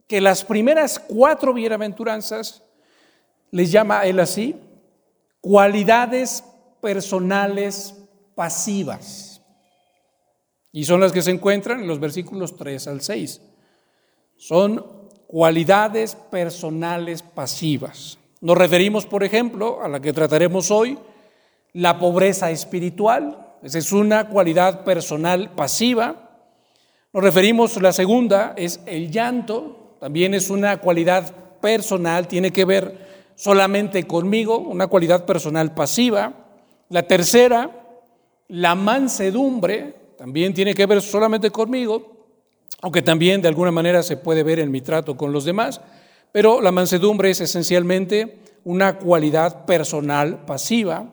que 0.07 0.21
las 0.21 0.45
primeras 0.45 0.99
cuatro 0.99 1.55
bienaventuranzas 1.55 2.63
les 3.51 3.73
llama 3.73 4.05
él 4.05 4.21
así 4.21 4.55
cualidades 5.41 6.43
personales 6.81 7.95
pasivas. 8.35 9.41
Y 10.73 10.85
son 10.85 11.01
las 11.01 11.13
que 11.13 11.23
se 11.23 11.31
encuentran 11.31 11.81
en 11.81 11.87
los 11.87 12.01
versículos 12.01 12.57
3 12.57 12.89
al 12.89 13.01
6. 13.01 13.41
Son 14.37 14.85
cualidades 15.29 16.17
personales 16.17 17.23
pasivas. 17.23 18.19
Nos 18.41 18.59
referimos, 18.59 19.07
por 19.07 19.25
ejemplo, 19.25 19.83
a 19.83 19.89
la 19.89 20.01
que 20.01 20.13
trataremos 20.13 20.71
hoy, 20.71 20.99
la 21.73 21.99
pobreza 21.99 22.51
espiritual. 22.51 23.46
Esa 23.63 23.79
es 23.79 23.93
una 23.93 24.29
cualidad 24.29 24.85
personal 24.85 25.51
pasiva. 25.51 26.45
Nos 27.13 27.23
referimos, 27.23 27.81
la 27.81 27.93
segunda 27.93 28.55
es 28.57 28.81
el 28.87 29.11
llanto. 29.11 29.97
También 30.01 30.35
es 30.35 30.51
una 30.51 30.79
cualidad 30.79 31.33
personal, 31.61 32.29
tiene 32.29 32.53
que 32.53 32.65
ver 32.65 33.07
solamente 33.35 34.07
conmigo, 34.07 34.59
una 34.59 34.87
cualidad 34.87 35.25
personal 35.25 35.75
pasiva. 35.75 36.33
La 36.89 37.03
tercera, 37.03 37.71
la 38.49 38.75
mansedumbre, 38.75 39.95
también 40.17 40.55
tiene 40.55 40.75
que 40.75 40.87
ver 40.87 41.03
solamente 41.03 41.51
conmigo, 41.51 42.29
aunque 42.83 43.03
también 43.03 43.43
de 43.43 43.49
alguna 43.49 43.71
manera 43.71 44.03
se 44.03 44.17
puede 44.17 44.43
ver 44.43 44.59
en 44.59 44.71
mi 44.71 44.81
trato 44.81 45.17
con 45.17 45.33
los 45.33 45.45
demás, 45.45 45.81
pero 46.33 46.61
la 46.61 46.73
mansedumbre 46.73 47.31
es 47.31 47.41
esencialmente 47.41 48.39
una 48.65 48.99
cualidad 48.99 49.65
personal 49.65 50.45
pasiva. 50.45 51.13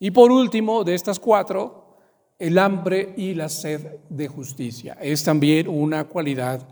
Y 0.00 0.10
por 0.10 0.30
último, 0.30 0.84
de 0.84 0.94
estas 0.94 1.18
cuatro, 1.18 1.96
el 2.38 2.58
hambre 2.58 3.14
y 3.16 3.34
la 3.34 3.48
sed 3.48 3.96
de 4.08 4.28
justicia. 4.28 4.96
Es 5.00 5.24
también 5.24 5.68
una 5.68 6.04
cualidad 6.04 6.66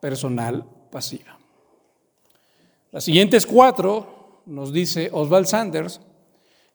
personal 0.00 0.64
pasiva. 0.90 1.38
Las 2.90 3.04
siguientes 3.04 3.46
cuatro, 3.46 4.42
nos 4.46 4.72
dice 4.72 5.10
Oswald 5.12 5.46
Sanders, 5.46 6.00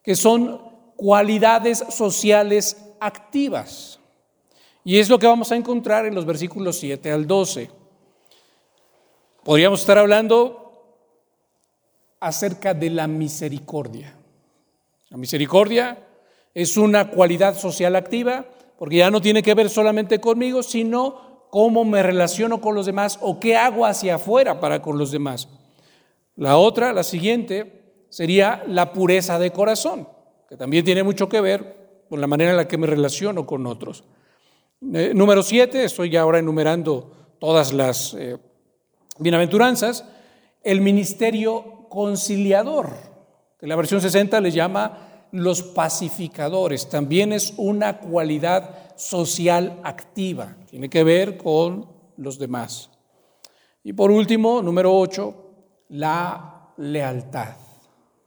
que 0.03 0.15
son 0.15 0.61
cualidades 0.95 1.83
sociales 1.89 2.77
activas. 2.99 3.99
Y 4.83 4.99
es 4.99 5.09
lo 5.09 5.17
que 5.17 5.27
vamos 5.27 5.51
a 5.51 5.55
encontrar 5.55 6.05
en 6.05 6.13
los 6.13 6.25
versículos 6.25 6.77
7 6.77 7.11
al 7.11 7.25
12. 7.25 7.69
Podríamos 9.43 9.81
estar 9.81 9.97
hablando 9.97 10.61
acerca 12.19 12.73
de 12.73 12.91
la 12.91 13.07
misericordia. 13.07 14.14
La 15.09 15.17
misericordia 15.17 15.99
es 16.53 16.77
una 16.77 17.09
cualidad 17.09 17.57
social 17.57 17.95
activa 17.95 18.45
porque 18.77 18.97
ya 18.97 19.11
no 19.11 19.21
tiene 19.21 19.43
que 19.43 19.53
ver 19.53 19.69
solamente 19.69 20.19
conmigo, 20.19 20.63
sino 20.63 21.47
cómo 21.49 21.85
me 21.85 22.03
relaciono 22.03 22.59
con 22.59 22.75
los 22.75 22.85
demás 22.85 23.17
o 23.21 23.39
qué 23.39 23.55
hago 23.55 23.85
hacia 23.85 24.15
afuera 24.15 24.59
para 24.59 24.81
con 24.81 24.97
los 24.97 25.11
demás. 25.11 25.47
La 26.35 26.57
otra, 26.57 26.91
la 26.91 27.03
siguiente, 27.03 27.85
sería 28.09 28.63
la 28.67 28.91
pureza 28.91 29.39
de 29.39 29.51
corazón, 29.51 30.07
que 30.49 30.57
también 30.57 30.83
tiene 30.83 31.03
mucho 31.03 31.29
que 31.29 31.39
ver 31.39 32.03
con 32.09 32.19
la 32.19 32.27
manera 32.27 32.51
en 32.51 32.57
la 32.57 32.67
que 32.67 32.77
me 32.77 32.87
relaciono 32.87 33.45
con 33.45 33.65
otros. 33.67 34.03
Eh, 34.93 35.13
número 35.15 35.43
siete, 35.43 35.83
estoy 35.85 36.09
ya 36.09 36.21
ahora 36.21 36.39
enumerando 36.39 37.35
todas 37.39 37.73
las 37.73 38.13
eh, 38.13 38.37
bienaventuranzas. 39.19 40.05
el 40.63 40.81
ministerio 40.81 41.87
conciliador, 41.89 42.89
que 43.65 43.69
la 43.69 43.75
versión 43.75 43.99
60 43.99 44.41
les 44.41 44.53
llama 44.53 45.25
los 45.31 45.63
pacificadores. 45.63 46.87
También 46.87 47.33
es 47.33 47.51
una 47.57 47.97
cualidad 47.97 48.95
social 48.95 49.79
activa, 49.83 50.55
tiene 50.69 50.87
que 50.87 51.03
ver 51.03 51.35
con 51.35 51.87
los 52.15 52.37
demás. 52.37 52.91
Y 53.83 53.93
por 53.93 54.11
último, 54.11 54.61
número 54.61 54.95
8, 54.95 55.35
la 55.89 56.73
lealtad. 56.77 57.55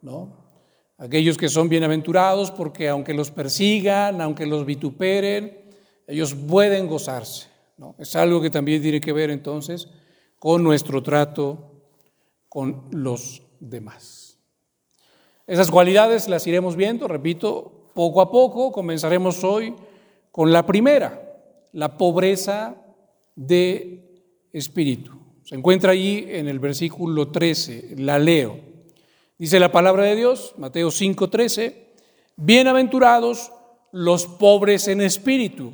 ¿no? 0.03 0.33
Aquellos 0.99 1.39
que 1.39 1.49
son 1.49 1.69
bienaventurados 1.69 2.51
porque 2.51 2.89
aunque 2.89 3.15
los 3.15 3.31
persigan, 3.31 4.21
aunque 4.21 4.45
los 4.45 4.67
vituperen, 4.67 5.57
ellos 6.09 6.35
pueden 6.35 6.89
gozarse. 6.89 7.47
¿no? 7.77 7.95
Es 7.97 8.17
algo 8.17 8.41
que 8.41 8.51
también 8.51 8.83
tiene 8.83 9.01
que 9.01 9.13
ver 9.13 9.31
entonces 9.31 9.87
con 10.41 10.65
nuestro 10.65 11.01
trato 11.01 11.85
con 12.49 12.89
los 12.91 13.41
demás. 13.61 14.18
Esas 15.49 15.71
cualidades 15.71 16.29
las 16.29 16.47
iremos 16.47 16.77
viendo, 16.77 17.09
repito, 17.09 17.91
poco 17.95 18.21
a 18.21 18.31
poco. 18.31 18.71
Comenzaremos 18.71 19.43
hoy 19.45 19.75
con 20.31 20.53
la 20.53 20.67
primera, 20.67 21.41
la 21.73 21.97
pobreza 21.97 22.77
de 23.35 24.21
espíritu. 24.53 25.19
Se 25.45 25.55
encuentra 25.55 25.93
allí 25.93 26.27
en 26.29 26.49
el 26.49 26.59
versículo 26.59 27.29
13, 27.29 27.95
la 27.97 28.19
leo. 28.19 28.61
Dice 29.39 29.59
la 29.59 29.73
palabra 29.73 30.03
de 30.03 30.17
Dios, 30.17 30.55
Mateo 30.59 30.91
5:13, 30.91 31.75
bienaventurados 32.37 33.51
los 33.91 34.27
pobres 34.27 34.87
en 34.87 35.01
espíritu, 35.01 35.73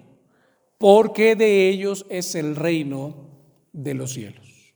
porque 0.78 1.34
de 1.34 1.68
ellos 1.68 2.06
es 2.10 2.36
el 2.36 2.54
reino 2.54 3.12
de 3.72 3.94
los 3.94 4.12
cielos. 4.12 4.72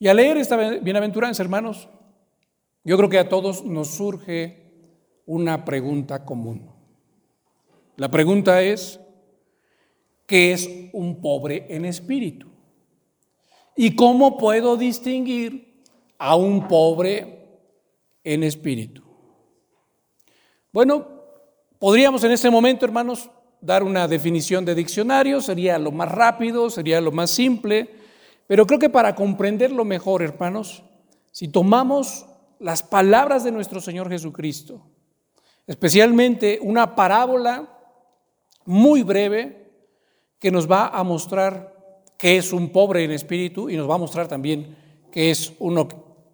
Y 0.00 0.08
al 0.08 0.16
leer 0.16 0.38
esta 0.38 0.56
bienaventuranza, 0.80 1.40
hermanos, 1.40 1.88
yo 2.84 2.96
creo 2.98 3.08
que 3.08 3.18
a 3.18 3.28
todos 3.28 3.64
nos 3.64 3.88
surge 3.88 4.62
una 5.26 5.64
pregunta 5.64 6.24
común. 6.24 6.70
La 7.96 8.10
pregunta 8.10 8.60
es, 8.62 9.00
¿qué 10.26 10.52
es 10.52 10.68
un 10.92 11.20
pobre 11.20 11.66
en 11.70 11.86
espíritu? 11.86 12.48
¿Y 13.74 13.96
cómo 13.96 14.36
puedo 14.36 14.76
distinguir 14.76 15.82
a 16.18 16.36
un 16.36 16.68
pobre 16.68 17.58
en 18.22 18.42
espíritu? 18.42 19.02
Bueno, 20.72 21.06
podríamos 21.78 22.22
en 22.24 22.32
este 22.32 22.50
momento, 22.50 22.84
hermanos, 22.84 23.30
dar 23.60 23.82
una 23.82 24.06
definición 24.06 24.64
de 24.64 24.74
diccionario, 24.74 25.40
sería 25.40 25.78
lo 25.78 25.90
más 25.90 26.10
rápido, 26.12 26.68
sería 26.68 27.00
lo 27.00 27.12
más 27.12 27.30
simple, 27.30 27.88
pero 28.46 28.66
creo 28.66 28.78
que 28.78 28.90
para 28.90 29.14
comprenderlo 29.14 29.84
mejor, 29.84 30.22
hermanos, 30.22 30.82
si 31.30 31.48
tomamos 31.48 32.26
las 32.60 32.82
palabras 32.82 33.44
de 33.44 33.52
nuestro 33.52 33.80
Señor 33.80 34.08
Jesucristo, 34.08 34.86
especialmente 35.66 36.58
una 36.62 36.94
parábola 36.94 37.68
muy 38.64 39.02
breve 39.02 39.70
que 40.38 40.50
nos 40.50 40.70
va 40.70 40.88
a 40.88 41.02
mostrar 41.04 41.74
que 42.16 42.36
es 42.36 42.52
un 42.52 42.70
pobre 42.70 43.04
en 43.04 43.10
espíritu 43.10 43.68
y 43.68 43.76
nos 43.76 43.88
va 43.88 43.94
a 43.94 43.98
mostrar 43.98 44.28
también 44.28 44.76
que 45.10 45.30
es 45.30 45.52
uno 45.58 45.88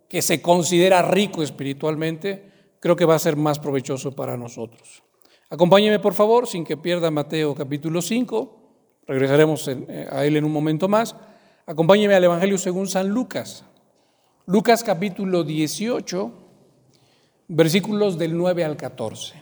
que 0.09 0.23
se 0.23 0.43
considera 0.43 1.03
rico 1.03 1.43
espiritualmente, 1.43 2.51
creo 2.81 2.97
que 2.97 3.05
va 3.05 3.15
a 3.15 3.19
ser 3.19 3.37
más 3.37 3.59
provechoso 3.59 4.13
para 4.13 4.37
nosotros. 4.37 5.03
Acompáñeme 5.49 5.99
por 5.99 6.15
favor, 6.15 6.47
sin 6.47 6.65
que 6.65 6.77
pierda 6.77 7.11
Mateo 7.11 7.55
capítulo 7.55 8.03
5, 8.03 8.61
regresaremos 9.07 9.69
eh, 9.69 10.09
a 10.11 10.25
él 10.25 10.37
en 10.37 10.45
un 10.45 10.53
momento 10.53 10.89
más. 10.89 11.15
Acompáñeme 11.67 12.15
al 12.15 12.25
Evangelio 12.25 12.59
según 12.59 12.89
San 12.89 13.09
Lucas. 13.09 13.65
Lucas 14.53 14.83
capítulo 14.83 15.45
18, 15.45 16.33
versículos 17.47 18.19
del 18.19 18.37
9 18.37 18.65
al 18.65 18.77
14. 18.77 19.41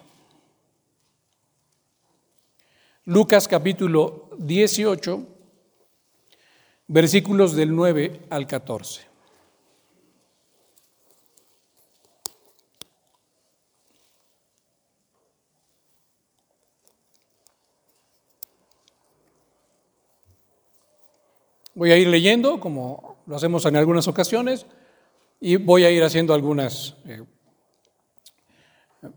Lucas 3.07 3.49
capítulo 3.49 4.29
18, 4.37 5.27
versículos 6.89 7.57
del 7.57 7.75
9 7.75 8.21
al 8.29 8.47
14. 8.47 9.01
Voy 21.73 21.93
a 21.93 21.97
ir 21.97 22.09
leyendo, 22.09 22.61
como 22.61 23.17
lo 23.27 23.37
hacemos 23.37 23.65
en 23.65 23.77
algunas 23.77 24.07
ocasiones, 24.07 24.67
y 25.41 25.57
voy 25.57 25.85
a 25.85 25.91
ir 25.91 26.03
haciendo 26.03 26.35
algunas, 26.35 26.97
eh, 27.07 27.23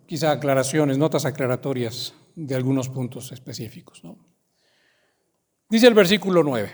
quizá 0.06 0.32
aclaraciones, 0.32 0.98
notas 0.98 1.26
aclaratorias 1.26 2.14
de 2.36 2.56
algunos 2.56 2.90
puntos 2.90 3.32
específicos. 3.32 4.02
Dice 5.70 5.88
el 5.88 5.94
versículo 5.94 6.44
9, 6.44 6.72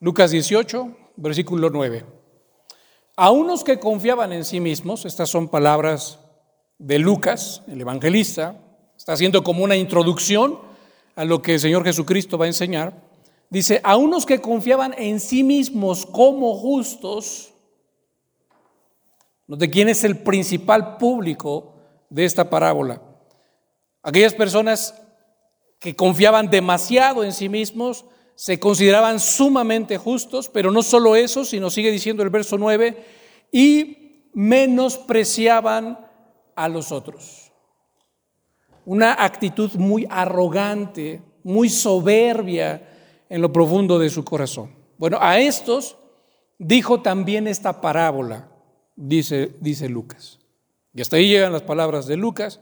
Lucas 0.00 0.30
18, 0.30 0.96
versículo 1.16 1.70
9. 1.70 2.04
A 3.16 3.30
unos 3.30 3.64
que 3.64 3.80
confiaban 3.80 4.32
en 4.32 4.44
sí 4.44 4.60
mismos, 4.60 5.04
estas 5.04 5.28
son 5.28 5.48
palabras 5.48 6.20
de 6.78 6.98
Lucas, 6.98 7.62
el 7.66 7.80
evangelista, 7.80 8.60
está 8.96 9.12
haciendo 9.14 9.42
como 9.42 9.64
una 9.64 9.76
introducción 9.76 10.60
a 11.16 11.24
lo 11.24 11.42
que 11.42 11.54
el 11.54 11.60
Señor 11.60 11.84
Jesucristo 11.84 12.38
va 12.38 12.44
a 12.44 12.48
enseñar. 12.48 13.02
Dice, 13.50 13.80
a 13.82 13.96
unos 13.96 14.26
que 14.26 14.40
confiaban 14.40 14.94
en 14.96 15.18
sí 15.18 15.42
mismos 15.42 16.06
como 16.06 16.54
justos, 16.54 17.54
de 19.56 19.70
quién 19.70 19.88
es 19.88 20.04
el 20.04 20.18
principal 20.18 20.96
público 20.98 21.74
de 22.10 22.24
esta 22.24 22.48
parábola. 22.50 23.02
Aquellas 24.02 24.34
personas 24.34 24.94
que 25.78 25.96
confiaban 25.96 26.50
demasiado 26.50 27.24
en 27.24 27.32
sí 27.32 27.48
mismos, 27.48 28.04
se 28.34 28.60
consideraban 28.60 29.18
sumamente 29.18 29.98
justos, 29.98 30.48
pero 30.48 30.70
no 30.70 30.82
solo 30.82 31.16
eso, 31.16 31.44
sino 31.44 31.70
sigue 31.70 31.90
diciendo 31.90 32.22
el 32.22 32.30
verso 32.30 32.56
9, 32.58 33.04
y 33.50 34.28
menospreciaban 34.34 35.98
a 36.54 36.68
los 36.68 36.92
otros. 36.92 37.52
Una 38.84 39.24
actitud 39.24 39.72
muy 39.74 40.06
arrogante, 40.08 41.22
muy 41.42 41.68
soberbia, 41.68 42.88
en 43.28 43.42
lo 43.42 43.52
profundo 43.52 43.98
de 43.98 44.10
su 44.10 44.24
corazón. 44.24 44.74
Bueno, 44.96 45.18
a 45.20 45.38
estos 45.38 45.96
dijo 46.58 47.02
también 47.02 47.46
esta 47.46 47.80
parábola, 47.80 48.48
dice, 48.98 49.54
dice 49.60 49.88
Lucas. 49.88 50.38
Y 50.92 51.00
hasta 51.00 51.16
ahí 51.16 51.28
llegan 51.28 51.52
las 51.52 51.62
palabras 51.62 52.06
de 52.06 52.16
Lucas, 52.16 52.60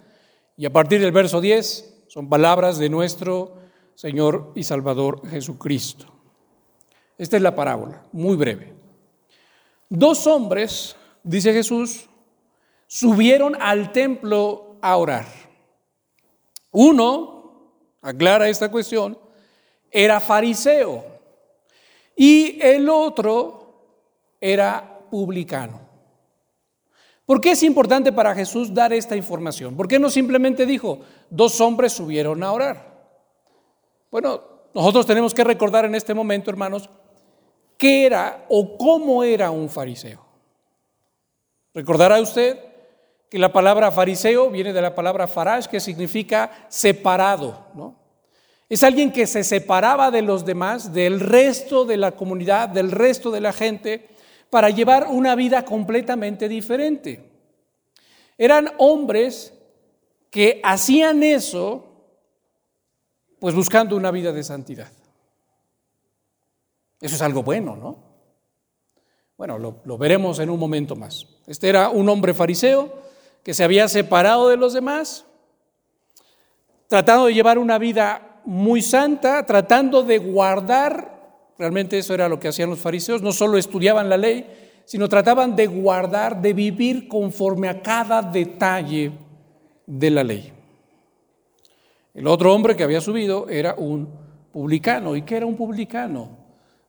y 0.56 0.66
a 0.66 0.72
partir 0.72 1.00
del 1.00 1.12
verso 1.12 1.40
10 1.40 2.04
son 2.08 2.28
palabras 2.28 2.78
de 2.78 2.88
nuestro 2.88 3.56
Señor 3.94 4.52
y 4.54 4.62
Salvador 4.62 5.26
Jesucristo. 5.28 6.06
Esta 7.18 7.36
es 7.36 7.42
la 7.42 7.54
parábola, 7.54 8.04
muy 8.12 8.36
breve. 8.36 8.74
Dos 9.88 10.26
hombres, 10.26 10.96
dice 11.22 11.52
Jesús, 11.52 12.08
subieron 12.86 13.56
al 13.60 13.92
templo 13.92 14.76
a 14.82 14.96
orar. 14.96 15.26
Uno, 16.70 17.72
aclara 18.02 18.48
esta 18.48 18.70
cuestión, 18.70 19.18
era 19.90 20.20
fariseo 20.20 21.04
y 22.14 22.58
el 22.60 22.88
otro 22.88 23.86
era 24.40 25.00
publicano. 25.10 25.85
¿Por 27.26 27.40
qué 27.40 27.50
es 27.50 27.62
importante 27.64 28.12
para 28.12 28.34
Jesús 28.34 28.72
dar 28.72 28.92
esta 28.92 29.16
información? 29.16 29.76
¿Por 29.76 29.88
qué 29.88 29.98
no 29.98 30.08
simplemente 30.08 30.64
dijo, 30.64 31.00
dos 31.28 31.60
hombres 31.60 31.92
subieron 31.92 32.42
a 32.44 32.52
orar? 32.52 32.96
Bueno, 34.12 34.40
nosotros 34.72 35.04
tenemos 35.04 35.34
que 35.34 35.42
recordar 35.42 35.84
en 35.84 35.96
este 35.96 36.14
momento, 36.14 36.50
hermanos, 36.50 36.88
qué 37.76 38.06
era 38.06 38.46
o 38.48 38.78
cómo 38.78 39.24
era 39.24 39.50
un 39.50 39.68
fariseo. 39.68 40.24
Recordará 41.74 42.20
usted 42.20 42.58
que 43.28 43.38
la 43.38 43.52
palabra 43.52 43.90
fariseo 43.90 44.48
viene 44.48 44.72
de 44.72 44.80
la 44.80 44.94
palabra 44.94 45.26
farash, 45.26 45.66
que 45.66 45.80
significa 45.80 46.66
separado, 46.68 47.66
¿no? 47.74 48.06
Es 48.68 48.82
alguien 48.82 49.12
que 49.12 49.26
se 49.26 49.44
separaba 49.44 50.10
de 50.10 50.22
los 50.22 50.44
demás, 50.44 50.92
del 50.92 51.20
resto 51.20 51.84
de 51.84 51.96
la 51.96 52.12
comunidad, 52.12 52.68
del 52.68 52.90
resto 52.90 53.30
de 53.30 53.40
la 53.40 53.52
gente, 53.52 54.08
para 54.50 54.70
llevar 54.70 55.08
una 55.08 55.34
vida 55.34 55.64
completamente 55.64 56.48
diferente. 56.48 57.30
Eran 58.38 58.72
hombres 58.78 59.52
que 60.30 60.60
hacían 60.62 61.22
eso 61.22 61.84
pues 63.38 63.54
buscando 63.54 63.96
una 63.96 64.10
vida 64.10 64.32
de 64.32 64.42
santidad. 64.42 64.90
Eso 67.00 67.14
es 67.14 67.22
algo 67.22 67.42
bueno, 67.42 67.76
¿no? 67.76 68.06
Bueno, 69.36 69.58
lo, 69.58 69.98
veremos 69.98 70.38
en 70.38 70.48
un 70.48 70.58
momento 70.58 70.96
más. 70.96 71.26
Este 71.46 71.68
era 71.68 71.90
un 71.90 72.08
hombre 72.08 72.32
fariseo 72.32 72.90
que 73.42 73.52
se 73.52 73.64
había 73.64 73.86
separado 73.86 74.48
de 74.48 74.56
los 74.56 74.72
demás, 74.72 75.26
tratando 76.88 77.26
de 77.26 77.34
llevar 77.34 77.58
una 77.58 77.78
vida 77.78 78.40
muy 78.46 78.80
santa, 78.80 79.44
tratando 79.44 80.02
de 80.02 80.18
guardar 80.18 81.15
Realmente 81.58 81.98
eso 81.98 82.14
era 82.14 82.28
lo 82.28 82.38
que 82.38 82.48
hacían 82.48 82.70
los 82.70 82.80
fariseos. 82.80 83.22
No 83.22 83.32
solo 83.32 83.58
estudiaban 83.58 84.08
la 84.08 84.16
ley, 84.16 84.46
sino 84.84 85.08
trataban 85.08 85.56
de 85.56 85.66
guardar, 85.66 86.40
de 86.40 86.52
vivir 86.52 87.08
conforme 87.08 87.68
a 87.68 87.82
cada 87.82 88.22
detalle 88.22 89.12
de 89.86 90.10
la 90.10 90.22
ley. 90.22 90.52
El 92.14 92.26
otro 92.26 92.54
hombre 92.54 92.76
que 92.76 92.82
había 92.82 93.00
subido 93.00 93.48
era 93.48 93.74
un 93.74 94.08
publicano. 94.52 95.16
¿Y 95.16 95.22
qué 95.22 95.36
era 95.36 95.46
un 95.46 95.56
publicano? 95.56 96.30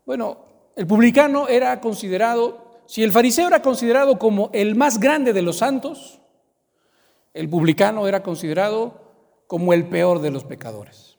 Bueno, 0.05 0.37
el 0.75 0.87
publicano 0.87 1.47
era 1.47 1.81
considerado, 1.81 2.81
si 2.85 3.03
el 3.03 3.11
fariseo 3.11 3.47
era 3.47 3.61
considerado 3.61 4.17
como 4.19 4.49
el 4.53 4.75
más 4.75 4.99
grande 4.99 5.33
de 5.33 5.41
los 5.41 5.57
santos, 5.57 6.21
el 7.33 7.49
publicano 7.49 8.07
era 8.07 8.23
considerado 8.23 9.01
como 9.47 9.73
el 9.73 9.87
peor 9.87 10.19
de 10.21 10.31
los 10.31 10.43
pecadores. 10.43 11.17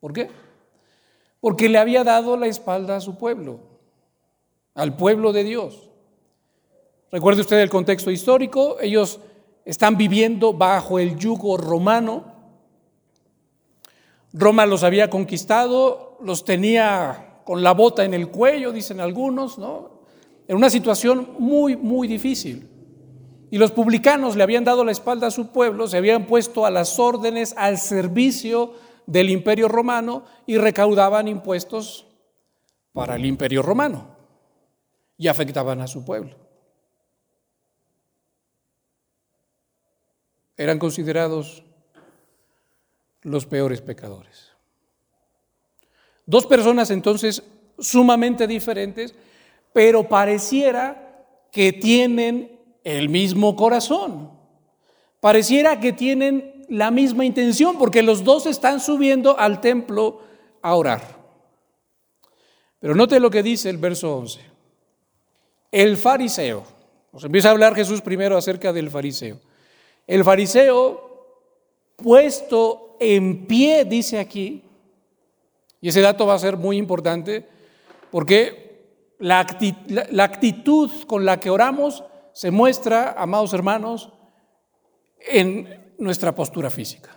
¿Por 0.00 0.12
qué? 0.12 0.28
Porque 1.44 1.68
le 1.68 1.76
había 1.76 2.04
dado 2.04 2.38
la 2.38 2.46
espalda 2.46 2.96
a 2.96 3.00
su 3.02 3.18
pueblo, 3.18 3.60
al 4.74 4.96
pueblo 4.96 5.30
de 5.30 5.44
Dios. 5.44 5.90
Recuerde 7.12 7.42
usted 7.42 7.60
el 7.60 7.68
contexto 7.68 8.10
histórico, 8.10 8.78
ellos 8.80 9.20
están 9.66 9.98
viviendo 9.98 10.54
bajo 10.54 10.98
el 10.98 11.18
yugo 11.18 11.58
romano. 11.58 12.24
Roma 14.32 14.64
los 14.64 14.84
había 14.84 15.10
conquistado, 15.10 16.16
los 16.22 16.46
tenía 16.46 17.42
con 17.44 17.62
la 17.62 17.74
bota 17.74 18.06
en 18.06 18.14
el 18.14 18.28
cuello, 18.28 18.72
dicen 18.72 18.98
algunos, 18.98 19.58
¿no? 19.58 20.00
En 20.48 20.56
una 20.56 20.70
situación 20.70 21.34
muy, 21.38 21.76
muy 21.76 22.08
difícil. 22.08 22.70
Y 23.50 23.58
los 23.58 23.70
publicanos 23.70 24.34
le 24.34 24.44
habían 24.44 24.64
dado 24.64 24.82
la 24.82 24.92
espalda 24.92 25.26
a 25.26 25.30
su 25.30 25.48
pueblo, 25.48 25.88
se 25.88 25.98
habían 25.98 26.24
puesto 26.24 26.64
a 26.64 26.70
las 26.70 26.98
órdenes, 26.98 27.52
al 27.58 27.76
servicio 27.76 28.72
del 29.06 29.30
imperio 29.30 29.68
romano 29.68 30.24
y 30.46 30.58
recaudaban 30.58 31.28
impuestos 31.28 32.06
para 32.92 33.16
el 33.16 33.26
imperio 33.26 33.62
romano 33.62 34.16
y 35.18 35.28
afectaban 35.28 35.80
a 35.80 35.86
su 35.86 36.04
pueblo. 36.04 36.36
Eran 40.56 40.78
considerados 40.78 41.64
los 43.22 43.46
peores 43.46 43.80
pecadores. 43.80 44.52
Dos 46.26 46.46
personas 46.46 46.90
entonces 46.90 47.42
sumamente 47.78 48.46
diferentes, 48.46 49.14
pero 49.72 50.08
pareciera 50.08 51.26
que 51.50 51.72
tienen 51.72 52.60
el 52.84 53.08
mismo 53.08 53.56
corazón. 53.56 54.30
Pareciera 55.20 55.80
que 55.80 55.92
tienen 55.92 56.53
la 56.68 56.90
misma 56.90 57.24
intención 57.24 57.78
porque 57.78 58.02
los 58.02 58.24
dos 58.24 58.46
están 58.46 58.80
subiendo 58.80 59.38
al 59.38 59.60
templo 59.60 60.20
a 60.62 60.74
orar. 60.74 61.02
Pero 62.80 62.94
note 62.94 63.20
lo 63.20 63.30
que 63.30 63.42
dice 63.42 63.70
el 63.70 63.78
verso 63.78 64.16
11. 64.16 64.40
El 65.72 65.96
fariseo. 65.96 66.64
Nos 67.12 67.24
empieza 67.24 67.48
a 67.48 67.52
hablar 67.52 67.74
Jesús 67.74 68.00
primero 68.00 68.36
acerca 68.36 68.72
del 68.72 68.90
fariseo. 68.90 69.40
El 70.06 70.24
fariseo 70.24 71.14
puesto 71.96 72.96
en 73.00 73.46
pie, 73.46 73.84
dice 73.84 74.18
aquí, 74.18 74.62
y 75.80 75.88
ese 75.88 76.00
dato 76.00 76.26
va 76.26 76.34
a 76.34 76.38
ser 76.38 76.56
muy 76.56 76.76
importante 76.76 77.46
porque 78.10 78.64
la 79.18 79.40
actitud, 79.40 80.90
con 81.06 81.24
la 81.24 81.38
que 81.40 81.50
oramos 81.50 82.04
se 82.32 82.50
muestra, 82.50 83.14
amados 83.16 83.52
hermanos, 83.54 84.10
en 85.20 85.83
nuestra 85.98 86.34
postura 86.34 86.70
física. 86.70 87.10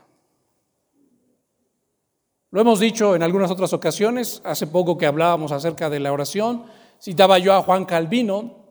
Lo 2.52 2.62
hemos 2.62 2.80
dicho 2.80 3.16
en 3.16 3.24
algunas 3.24 3.52
otras 3.52 3.74
ocasiones, 3.74 4.42
hace 4.46 4.68
poco 4.68 4.98
que 4.98 5.06
hablábamos 5.06 5.52
acerca 5.52 5.90
de 5.90 6.00
la 6.00 6.14
oración, 6.14 6.64
citaba 7.02 7.40
yo 7.40 7.54
a 7.54 7.62
Juan 7.62 7.86
Calvino, 7.86 8.66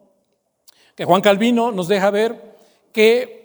que 0.94 1.04
Juan 1.04 1.20
Calvino 1.20 1.72
nos 1.72 1.88
deja 1.88 2.10
ver 2.10 2.56
que 2.92 3.36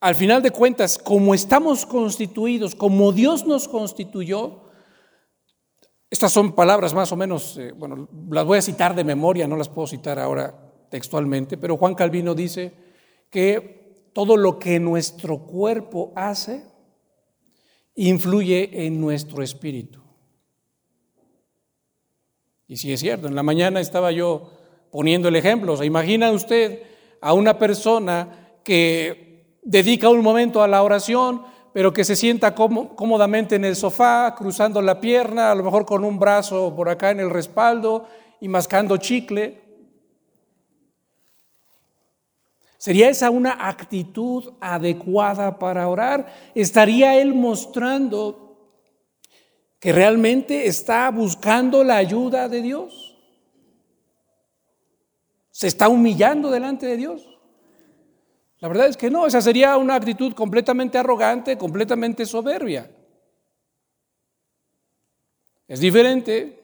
al 0.00 0.14
final 0.14 0.42
de 0.42 0.50
cuentas, 0.50 0.98
como 0.98 1.34
estamos 1.34 1.86
constituidos, 1.86 2.74
como 2.74 3.12
Dios 3.12 3.46
nos 3.46 3.68
constituyó, 3.68 4.62
estas 6.10 6.32
son 6.32 6.52
palabras 6.52 6.94
más 6.94 7.10
o 7.12 7.16
menos, 7.16 7.56
eh, 7.58 7.72
bueno, 7.72 8.08
las 8.30 8.44
voy 8.44 8.58
a 8.58 8.62
citar 8.62 8.94
de 8.94 9.04
memoria, 9.04 9.46
no 9.48 9.56
las 9.56 9.68
puedo 9.68 9.86
citar 9.86 10.18
ahora 10.18 10.54
textualmente, 10.90 11.56
pero 11.56 11.76
Juan 11.76 11.94
Calvino 11.94 12.34
dice 12.34 12.72
que 13.30 13.75
todo 14.16 14.38
lo 14.38 14.58
que 14.58 14.80
nuestro 14.80 15.40
cuerpo 15.40 16.14
hace 16.16 16.64
influye 17.96 18.86
en 18.86 18.98
nuestro 18.98 19.42
espíritu. 19.42 20.00
Y 22.66 22.78
si 22.78 22.94
es 22.94 23.00
cierto, 23.00 23.28
en 23.28 23.34
la 23.34 23.42
mañana 23.42 23.78
estaba 23.78 24.12
yo 24.12 24.52
poniendo 24.90 25.28
el 25.28 25.36
ejemplo, 25.36 25.76
¿se 25.76 25.84
imagina 25.84 26.30
usted 26.30 26.80
a 27.20 27.34
una 27.34 27.58
persona 27.58 28.56
que 28.64 29.58
dedica 29.62 30.08
un 30.08 30.22
momento 30.22 30.62
a 30.62 30.68
la 30.68 30.82
oración, 30.82 31.42
pero 31.74 31.92
que 31.92 32.02
se 32.02 32.16
sienta 32.16 32.54
cómodamente 32.54 33.56
en 33.56 33.66
el 33.66 33.76
sofá, 33.76 34.34
cruzando 34.34 34.80
la 34.80 34.98
pierna, 34.98 35.52
a 35.52 35.54
lo 35.54 35.62
mejor 35.62 35.84
con 35.84 36.04
un 36.04 36.18
brazo 36.18 36.74
por 36.74 36.88
acá 36.88 37.10
en 37.10 37.20
el 37.20 37.28
respaldo 37.28 38.06
y 38.40 38.48
mascando 38.48 38.96
chicle? 38.96 39.65
¿Sería 42.86 43.08
esa 43.08 43.30
una 43.30 43.68
actitud 43.68 44.54
adecuada 44.60 45.58
para 45.58 45.88
orar? 45.88 46.32
¿Estaría 46.54 47.20
él 47.20 47.34
mostrando 47.34 48.70
que 49.80 49.92
realmente 49.92 50.68
está 50.68 51.10
buscando 51.10 51.82
la 51.82 51.96
ayuda 51.96 52.48
de 52.48 52.62
Dios? 52.62 53.18
¿Se 55.50 55.66
está 55.66 55.88
humillando 55.88 56.48
delante 56.48 56.86
de 56.86 56.96
Dios? 56.96 57.28
La 58.60 58.68
verdad 58.68 58.86
es 58.86 58.96
que 58.96 59.10
no, 59.10 59.26
esa 59.26 59.40
sería 59.40 59.76
una 59.78 59.96
actitud 59.96 60.32
completamente 60.34 60.96
arrogante, 60.96 61.58
completamente 61.58 62.24
soberbia. 62.24 62.88
Es 65.66 65.80
diferente 65.80 66.62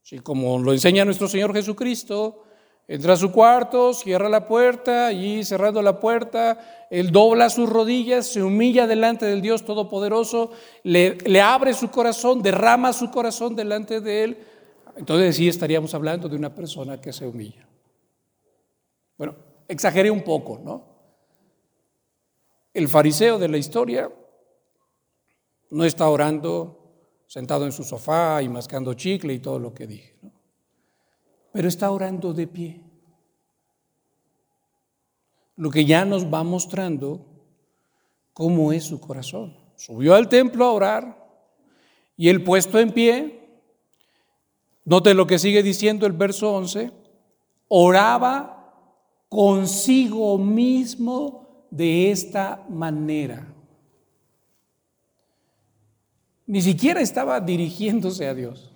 si 0.00 0.20
como 0.20 0.58
lo 0.58 0.72
enseña 0.72 1.04
nuestro 1.04 1.28
Señor 1.28 1.52
Jesucristo, 1.52 2.43
Entra 2.86 3.14
a 3.14 3.16
su 3.16 3.32
cuarto, 3.32 3.94
cierra 3.94 4.28
la 4.28 4.46
puerta 4.46 5.10
y 5.10 5.42
cerrando 5.42 5.80
la 5.80 6.00
puerta, 6.00 6.86
él 6.90 7.10
dobla 7.10 7.48
sus 7.48 7.68
rodillas, 7.68 8.26
se 8.26 8.42
humilla 8.42 8.86
delante 8.86 9.24
del 9.24 9.40
Dios 9.40 9.64
Todopoderoso, 9.64 10.50
le, 10.82 11.40
abre 11.40 11.72
su 11.72 11.90
corazón, 11.90 12.42
derrama 12.42 12.92
su 12.92 13.10
corazón 13.10 13.56
delante 13.56 14.02
de 14.02 14.24
él. 14.24 14.38
Entonces 14.96 15.36
sí 15.36 15.48
estaríamos 15.48 15.94
hablando 15.94 16.28
de 16.28 16.36
una 16.36 16.54
persona 16.54 17.00
que 17.00 17.12
se 17.12 17.26
humilla. 17.26 17.66
Bueno, 19.16 19.34
exageré 19.66 20.10
un 20.10 20.22
poco, 20.22 20.60
¿no? 20.62 20.84
El 22.74 22.88
fariseo 22.88 23.38
de 23.38 23.48
la 23.48 23.56
historia 23.56 24.10
no 25.70 25.84
está 25.84 26.08
orando 26.08 26.80
sentado 27.26 27.64
en 27.64 27.72
su 27.72 27.82
sofá 27.82 28.42
y 28.42 28.48
mascando 28.48 28.92
chicle 28.92 29.32
y 29.32 29.38
todo 29.38 29.58
lo 29.58 29.72
que 29.72 29.86
dije, 29.86 30.18
¿no? 30.20 30.33
Pero 31.54 31.68
está 31.68 31.88
orando 31.92 32.34
de 32.34 32.48
pie. 32.48 32.80
Lo 35.54 35.70
que 35.70 35.84
ya 35.84 36.04
nos 36.04 36.26
va 36.26 36.42
mostrando 36.42 37.24
cómo 38.32 38.72
es 38.72 38.82
su 38.82 39.00
corazón. 39.00 39.56
Subió 39.76 40.16
al 40.16 40.28
templo 40.28 40.64
a 40.64 40.72
orar 40.72 41.28
y 42.16 42.28
él 42.28 42.42
puesto 42.42 42.80
en 42.80 42.90
pie, 42.90 43.48
note 44.84 45.14
lo 45.14 45.28
que 45.28 45.38
sigue 45.38 45.62
diciendo 45.62 46.06
el 46.06 46.12
verso 46.12 46.52
11, 46.56 46.90
oraba 47.68 48.74
consigo 49.28 50.36
mismo 50.38 51.68
de 51.70 52.10
esta 52.10 52.66
manera. 52.68 53.46
Ni 56.48 56.60
siquiera 56.60 57.00
estaba 57.00 57.38
dirigiéndose 57.38 58.26
a 58.26 58.34
Dios. 58.34 58.72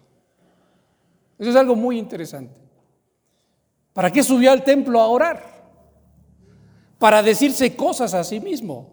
Eso 1.41 1.51
es 1.51 1.57
algo 1.57 1.75
muy 1.75 1.99
interesante. 1.99 2.68
¿Para 3.99 4.13
qué 4.13 4.23
subió 4.23 4.53
al 4.53 4.63
templo 4.63 5.01
a 5.01 5.09
orar? 5.09 5.43
Para 7.01 7.21
decirse 7.21 7.75
cosas 7.75 8.15
a 8.15 8.23
sí 8.23 8.39
mismo. 8.39 8.93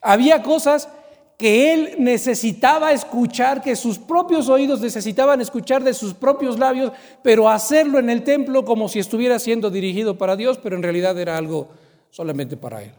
Había 0.00 0.44
cosas 0.44 0.88
que 1.36 1.72
él 1.72 1.96
necesitaba 1.98 2.92
escuchar, 2.92 3.60
que 3.60 3.74
sus 3.74 3.98
propios 3.98 4.48
oídos 4.48 4.80
necesitaban 4.80 5.40
escuchar 5.40 5.82
de 5.82 5.92
sus 5.92 6.14
propios 6.14 6.56
labios, 6.56 6.92
pero 7.24 7.48
hacerlo 7.48 7.98
en 7.98 8.10
el 8.10 8.22
templo 8.22 8.64
como 8.64 8.88
si 8.88 9.00
estuviera 9.00 9.40
siendo 9.40 9.70
dirigido 9.70 10.16
para 10.16 10.36
Dios, 10.36 10.56
pero 10.62 10.76
en 10.76 10.84
realidad 10.84 11.18
era 11.18 11.36
algo 11.36 11.70
solamente 12.10 12.56
para 12.56 12.84
él. 12.84 12.92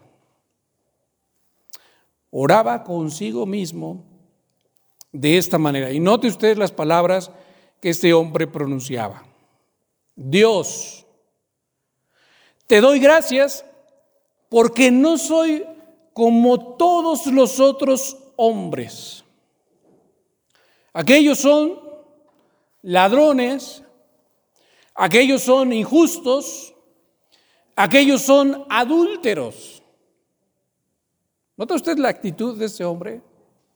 Oraba 2.32 2.84
consigo 2.84 3.46
mismo 3.46 4.04
de 5.14 5.38
esta 5.38 5.58
manera. 5.58 5.90
Y 5.94 6.02
note 6.02 6.28
usted 6.28 6.58
las 6.58 6.74
palabras 6.74 7.32
que 7.80 7.92
este 7.92 8.14
hombre 8.14 8.46
pronunciaba. 8.46 9.31
Dios, 10.16 11.06
te 12.68 12.82
doy 12.82 13.00
gracias 13.00 13.66
porque 14.50 14.92
no 14.92 15.18
soy 15.18 15.66
como 16.14 16.76
todos 16.76 17.26
los 17.28 17.60
otros 17.60 18.18
hombres. 18.36 19.24
Aquellos 20.94 21.40
son 21.40 21.80
ladrones, 22.82 23.84
aquellos 24.94 25.42
son 25.42 25.72
injustos, 25.72 26.74
aquellos 27.76 28.22
son 28.22 28.66
adúlteros. 28.70 29.82
¿Nota 31.56 31.76
usted 31.76 31.98
la 31.98 32.10
actitud 32.10 32.58
de 32.58 32.66
este 32.66 32.84
hombre? 32.84 33.22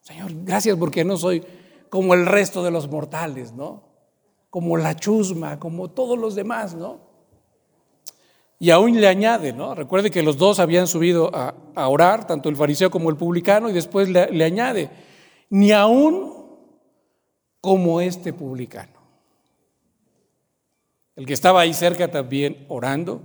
Señor, 0.01 0.31
gracias 0.43 0.77
porque 0.77 1.05
no 1.05 1.17
soy 1.17 1.43
como 1.89 2.13
el 2.13 2.25
resto 2.25 2.63
de 2.63 2.71
los 2.71 2.89
mortales, 2.89 3.53
¿no? 3.53 3.94
Como 4.55 4.77
la 4.77 4.95
chusma, 4.95 5.59
como 5.59 5.89
todos 5.89 6.17
los 6.17 6.33
demás, 6.33 6.73
¿no? 6.75 7.01
Y 8.57 8.69
aún 8.69 9.01
le 9.01 9.05
añade, 9.05 9.51
¿no? 9.51 9.75
Recuerde 9.75 10.09
que 10.09 10.23
los 10.23 10.37
dos 10.37 10.59
habían 10.59 10.87
subido 10.87 11.29
a, 11.35 11.89
orar, 11.89 12.25
tanto 12.25 12.47
el 12.47 12.55
fariseo 12.55 12.89
como 12.89 13.09
el 13.09 13.17
publicano, 13.17 13.69
y 13.69 13.73
después 13.73 14.07
le, 14.07 14.31
le 14.31 14.45
añade, 14.45 14.89
ni 15.49 15.73
aún 15.73 16.31
como 17.59 17.99
este 17.99 18.31
publicano. 18.31 18.93
El 21.17 21.25
que 21.25 21.33
estaba 21.33 21.59
ahí 21.59 21.73
cerca 21.73 22.09
también 22.09 22.65
orando, 22.69 23.23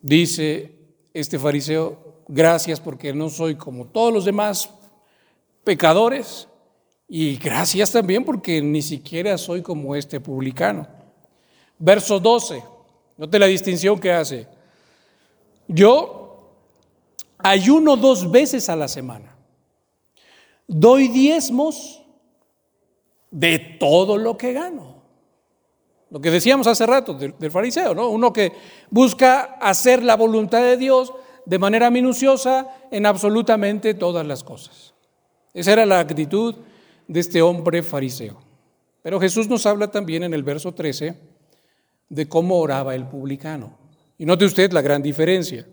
dice 0.00 0.96
este 1.12 1.38
fariseo, 1.38 2.24
gracias 2.26 2.80
porque 2.80 3.14
no 3.14 3.30
soy 3.30 3.54
como 3.54 3.86
todos 3.86 4.12
los 4.12 4.24
demás 4.24 4.68
pecadores, 5.62 6.48
y 7.16 7.36
gracias 7.36 7.92
también 7.92 8.24
porque 8.24 8.60
ni 8.60 8.82
siquiera 8.82 9.38
soy 9.38 9.62
como 9.62 9.94
este 9.94 10.18
publicano. 10.18 10.84
Verso 11.78 12.18
12, 12.18 12.60
note 13.16 13.38
la 13.38 13.46
distinción 13.46 14.00
que 14.00 14.10
hace. 14.10 14.48
Yo 15.68 16.56
ayuno 17.38 17.96
dos 17.96 18.28
veces 18.28 18.68
a 18.68 18.74
la 18.74 18.88
semana. 18.88 19.36
Doy 20.66 21.06
diezmos 21.06 22.02
de 23.30 23.60
todo 23.60 24.16
lo 24.16 24.36
que 24.36 24.52
gano. 24.52 25.00
Lo 26.10 26.20
que 26.20 26.32
decíamos 26.32 26.66
hace 26.66 26.84
rato 26.84 27.14
del, 27.14 27.50
fariseo, 27.52 27.94
¿no? 27.94 28.08
Uno 28.08 28.32
que 28.32 28.50
busca 28.90 29.56
hacer 29.60 30.02
la 30.02 30.16
voluntad 30.16 30.62
de 30.62 30.76
Dios 30.76 31.12
de 31.46 31.60
manera 31.60 31.90
minuciosa 31.90 32.66
en 32.90 33.06
absolutamente 33.06 33.94
todas 33.94 34.26
las 34.26 34.42
cosas. 34.42 34.94
Esa 35.52 35.74
era 35.74 35.86
la 35.86 36.00
actitud 36.00 36.56
de 37.06 37.20
este 37.20 37.42
hombre 37.42 37.82
fariseo. 37.82 38.40
Pero 39.02 39.20
Jesús 39.20 39.48
nos 39.48 39.66
habla 39.66 39.90
también 39.90 40.22
en 40.22 40.34
el 40.34 40.42
verso 40.42 40.72
13 40.72 41.14
de 42.08 42.28
cómo 42.28 42.58
oraba 42.58 42.94
el 42.94 43.06
publicano. 43.06 43.78
Y 44.16 44.26
note 44.26 44.44
usted 44.44 44.72
la 44.72 44.80
gran 44.80 45.02
diferencia. 45.02 45.66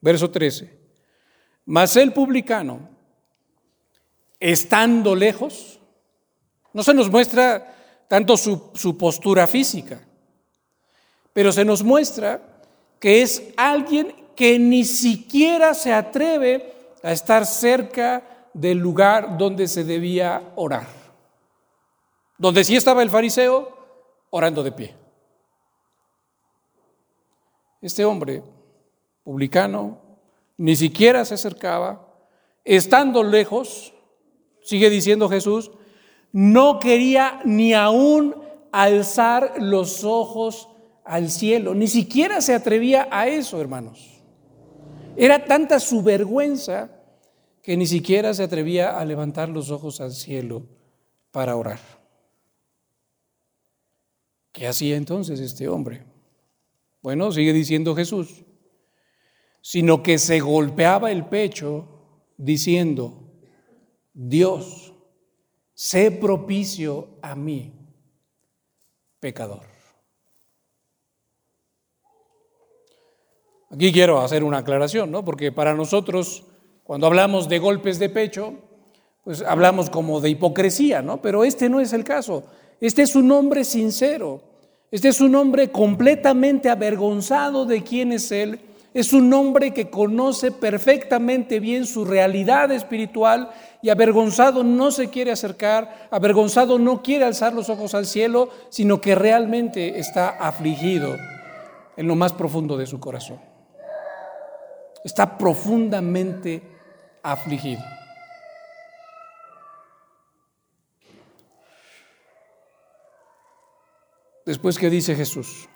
Verso 0.00 0.30
13. 0.30 0.70
Mas 1.66 1.96
el 1.96 2.12
publicano, 2.12 2.88
estando 4.38 5.14
lejos, 5.14 5.80
no 6.72 6.82
se 6.82 6.94
nos 6.94 7.10
muestra 7.10 7.74
tanto 8.08 8.36
su, 8.36 8.70
su 8.74 8.98
postura 8.98 9.46
física, 9.46 10.06
pero 11.32 11.50
se 11.52 11.64
nos 11.64 11.82
muestra 11.82 12.40
que 13.00 13.22
es 13.22 13.42
alguien 13.56 14.14
que 14.36 14.58
ni 14.58 14.84
siquiera 14.84 15.74
se 15.74 15.92
atreve 15.92 16.74
a 17.02 17.12
estar 17.12 17.46
cerca 17.46 18.33
del 18.54 18.78
lugar 18.78 19.36
donde 19.36 19.68
se 19.68 19.84
debía 19.84 20.52
orar. 20.56 20.86
Donde 22.38 22.64
sí 22.64 22.76
estaba 22.76 23.02
el 23.02 23.10
fariseo 23.10 23.76
orando 24.30 24.62
de 24.62 24.72
pie. 24.72 24.94
Este 27.82 28.04
hombre, 28.04 28.42
publicano, 29.22 29.98
ni 30.56 30.76
siquiera 30.76 31.24
se 31.24 31.34
acercaba, 31.34 32.08
estando 32.64 33.22
lejos, 33.22 33.92
sigue 34.62 34.88
diciendo 34.88 35.28
Jesús, 35.28 35.70
no 36.32 36.78
quería 36.78 37.40
ni 37.44 37.74
aún 37.74 38.34
alzar 38.72 39.54
los 39.58 40.02
ojos 40.04 40.68
al 41.04 41.30
cielo, 41.30 41.74
ni 41.74 41.86
siquiera 41.86 42.40
se 42.40 42.54
atrevía 42.54 43.08
a 43.10 43.28
eso, 43.28 43.60
hermanos. 43.60 44.22
Era 45.16 45.44
tanta 45.44 45.78
su 45.78 46.02
vergüenza 46.02 46.90
que 47.64 47.78
ni 47.78 47.86
siquiera 47.86 48.34
se 48.34 48.42
atrevía 48.42 48.98
a 48.98 49.04
levantar 49.06 49.48
los 49.48 49.70
ojos 49.70 50.02
al 50.02 50.12
cielo 50.12 50.66
para 51.30 51.56
orar. 51.56 51.80
¿Qué 54.52 54.66
hacía 54.66 54.96
entonces 54.96 55.40
este 55.40 55.66
hombre? 55.66 56.04
Bueno, 57.00 57.32
sigue 57.32 57.54
diciendo 57.54 57.96
Jesús, 57.96 58.44
sino 59.62 60.02
que 60.02 60.18
se 60.18 60.40
golpeaba 60.40 61.10
el 61.10 61.24
pecho 61.24 61.88
diciendo, 62.36 63.32
Dios, 64.12 64.92
sé 65.72 66.10
propicio 66.10 67.16
a 67.22 67.34
mí, 67.34 67.72
pecador. 69.20 69.64
Aquí 73.70 73.90
quiero 73.90 74.20
hacer 74.20 74.44
una 74.44 74.58
aclaración, 74.58 75.10
¿no? 75.10 75.24
Porque 75.24 75.50
para 75.50 75.72
nosotros 75.72 76.44
cuando 76.84 77.06
hablamos 77.06 77.48
de 77.48 77.58
golpes 77.58 77.98
de 77.98 78.10
pecho, 78.10 78.54
pues 79.24 79.42
hablamos 79.42 79.88
como 79.88 80.20
de 80.20 80.28
hipocresía, 80.28 81.00
¿no? 81.00 81.22
Pero 81.22 81.44
este 81.44 81.70
no 81.70 81.80
es 81.80 81.94
el 81.94 82.04
caso. 82.04 82.44
Este 82.78 83.00
es 83.00 83.16
un 83.16 83.32
hombre 83.32 83.64
sincero. 83.64 84.42
Este 84.90 85.08
es 85.08 85.22
un 85.22 85.34
hombre 85.34 85.70
completamente 85.70 86.68
avergonzado 86.68 87.64
de 87.64 87.82
quién 87.82 88.12
es 88.12 88.30
él. 88.30 88.60
Es 88.92 89.14
un 89.14 89.32
hombre 89.32 89.72
que 89.72 89.88
conoce 89.88 90.52
perfectamente 90.52 91.58
bien 91.58 91.86
su 91.86 92.04
realidad 92.04 92.70
espiritual 92.70 93.50
y 93.82 93.88
avergonzado 93.88 94.62
no 94.62 94.90
se 94.90 95.08
quiere 95.08 95.32
acercar, 95.32 96.08
avergonzado 96.10 96.78
no 96.78 97.02
quiere 97.02 97.24
alzar 97.24 97.54
los 97.54 97.70
ojos 97.70 97.94
al 97.94 98.06
cielo, 98.06 98.50
sino 98.68 99.00
que 99.00 99.14
realmente 99.14 99.98
está 99.98 100.28
afligido 100.28 101.16
en 101.96 102.06
lo 102.06 102.14
más 102.14 102.34
profundo 102.34 102.76
de 102.76 102.86
su 102.86 103.00
corazón. 103.00 103.40
Está 105.02 105.36
profundamente 105.36 106.73
afligido. 107.24 107.82
Después, 114.44 114.78
¿qué 114.78 114.90
dice 114.90 115.16
Jesús? 115.16 115.68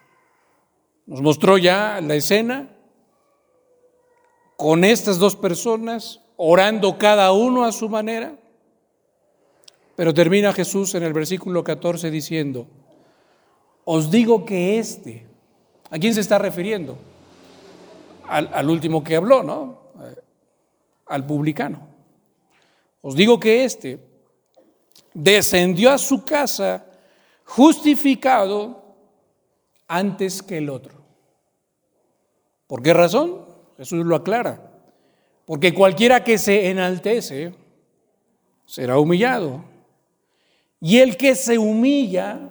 Nos 1.07 1.23
mostró 1.23 1.57
ya 1.57 2.01
la 2.03 2.15
escena 2.15 2.69
con 4.57 4.85
estas 4.85 5.19
dos 5.19 5.37
personas 5.37 6.21
orando 6.37 6.99
cada 6.99 7.33
uno 7.33 7.65
a 7.65 7.73
su 7.73 7.89
manera. 7.89 8.37
Pero 9.97 10.13
termina 10.13 10.53
Jesús 10.53 10.95
en 10.95 11.03
el 11.03 11.15
versículo 11.15 11.65
14 11.65 12.11
diciendo, 12.11 12.67
os 13.85 14.11
digo 14.11 14.45
que 14.45 14.79
este, 14.79 15.27
¿a 15.91 15.99
quién 15.99 16.13
se 16.13 16.21
está 16.21 16.39
refiriendo? 16.39 16.99
Al, 18.29 18.51
al 18.53 18.69
último 18.69 19.03
que 19.03 19.17
habló, 19.17 19.43
¿no? 19.43 19.88
Al 21.09 21.27
publicano. 21.27 21.88
Os 23.01 23.14
digo 23.14 23.38
que 23.40 23.64
éste 23.64 23.99
descendió 25.14 25.90
a 25.90 25.99
su 25.99 26.25
casa 26.25 26.85
justificado 27.44 28.85
antes 29.87 30.42
que 30.42 30.59
el 30.59 30.68
otro. 30.68 30.99
¿Por 32.66 32.83
qué 32.83 32.92
razón? 32.92 33.47
Jesús 33.77 34.05
lo 34.05 34.14
aclara. 34.14 34.71
Porque 35.47 35.73
cualquiera 35.73 36.23
que 36.23 36.37
se 36.37 36.68
enaltece 36.68 37.55
será 38.66 38.99
humillado. 38.99 39.64
Y 40.81 40.99
el 40.99 41.16
que 41.16 41.35
se 41.35 41.57
humilla, 41.57 42.51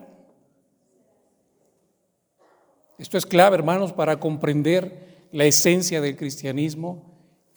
esto 2.98 3.18
es 3.18 3.26
clave, 3.26 3.56
hermanos, 3.56 3.94
para 3.94 4.20
comprender 4.20 5.28
la 5.32 5.46
esencia 5.46 6.02
del 6.02 6.18
cristianismo, 6.18 7.07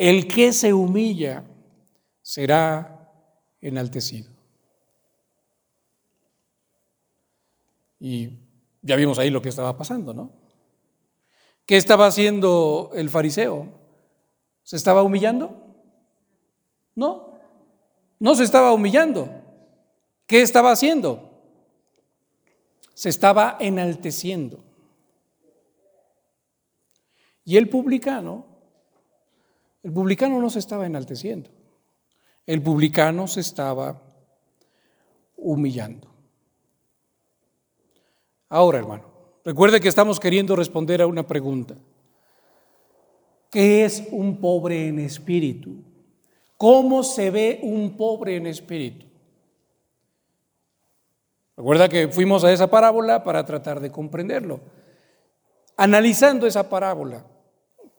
el 0.01 0.27
que 0.27 0.55
se 0.55 0.73
humilla 0.73 1.45
será 2.23 3.13
enaltecido. 3.61 4.31
Y 7.99 8.31
ya 8.81 8.97
vimos 8.97 9.19
ahí 9.19 9.29
lo 9.29 9.43
que 9.43 9.51
estaba 9.51 9.77
pasando, 9.77 10.15
¿no? 10.15 10.33
¿Qué 11.67 11.77
estaba 11.77 12.07
haciendo 12.07 12.93
el 12.95 13.11
fariseo? 13.11 13.69
¿Se 14.63 14.77
estaba 14.77 15.03
humillando? 15.03 15.67
No, 16.95 17.39
no 18.19 18.35
se 18.35 18.45
estaba 18.45 18.73
humillando. 18.73 19.29
¿Qué 20.27 20.41
estaba 20.41 20.73
haciendo? 20.73 21.31
Se 22.95 23.11
estaba 23.11 23.59
enalteciendo. 23.61 24.65
Y 27.45 27.59
el 27.59 27.69
publicano 27.69 28.50
el 29.83 29.93
publicano 29.93 30.41
no 30.41 30.51
se 30.51 30.59
estaba 30.59 30.87
enalteciendo, 30.87 31.51
el 32.47 32.63
publicano 32.63 33.27
se 33.27 33.41
estaba 33.41 34.03
humillando. 35.37 36.09
Ahora, 38.49 38.79
hermano, 38.79 39.05
recuerde 39.45 39.81
que 39.81 39.89
estamos 39.89 40.19
queriendo 40.19 40.57
responder 40.57 41.01
a 41.03 41.07
una 41.07 41.27
pregunta. 41.27 41.77
¿Qué 43.51 43.85
es 43.85 44.05
un 44.11 44.37
pobre 44.37 44.89
en 44.89 44.99
espíritu? 44.99 45.77
¿Cómo 46.57 47.03
se 47.03 47.31
ve 47.31 47.61
un 47.63 47.97
pobre 47.97 48.37
en 48.37 48.47
espíritu? 48.47 49.07
Recuerda 51.57 51.89
que 51.89 52.09
fuimos 52.09 52.45
a 52.45 52.53
esa 52.53 52.71
parábola 52.71 53.25
para 53.25 53.45
tratar 53.45 53.81
de 53.81 53.91
comprenderlo. 53.91 54.61
Analizando 55.77 56.47
esa 56.47 56.69
parábola, 56.69 57.25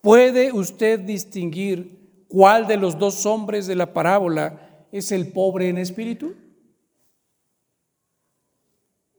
¿puede 0.01 0.51
usted 0.51 0.99
distinguir 0.99 2.25
cuál 2.27 2.67
de 2.67 2.77
los 2.77 2.97
dos 2.97 3.25
hombres 3.25 3.67
de 3.67 3.75
la 3.75 3.93
parábola 3.93 4.85
es 4.91 5.11
el 5.11 5.31
pobre 5.31 5.69
en 5.69 5.77
espíritu? 5.77 6.35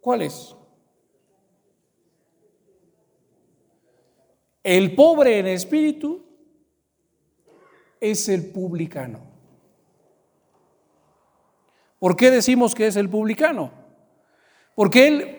¿Cuál 0.01 0.23
es? 0.23 0.55
El 4.63 4.95
pobre 4.95 5.39
en 5.39 5.47
espíritu 5.47 6.25
es 8.01 8.29
el 8.29 8.47
publicano. 8.51 9.21
¿Por 11.99 12.17
qué 12.17 12.31
decimos 12.33 12.75
que 12.75 12.89
es 12.89 12.97
el 12.97 13.09
publicano? 13.09 13.71
Porque 14.75 15.07
él 15.07 15.39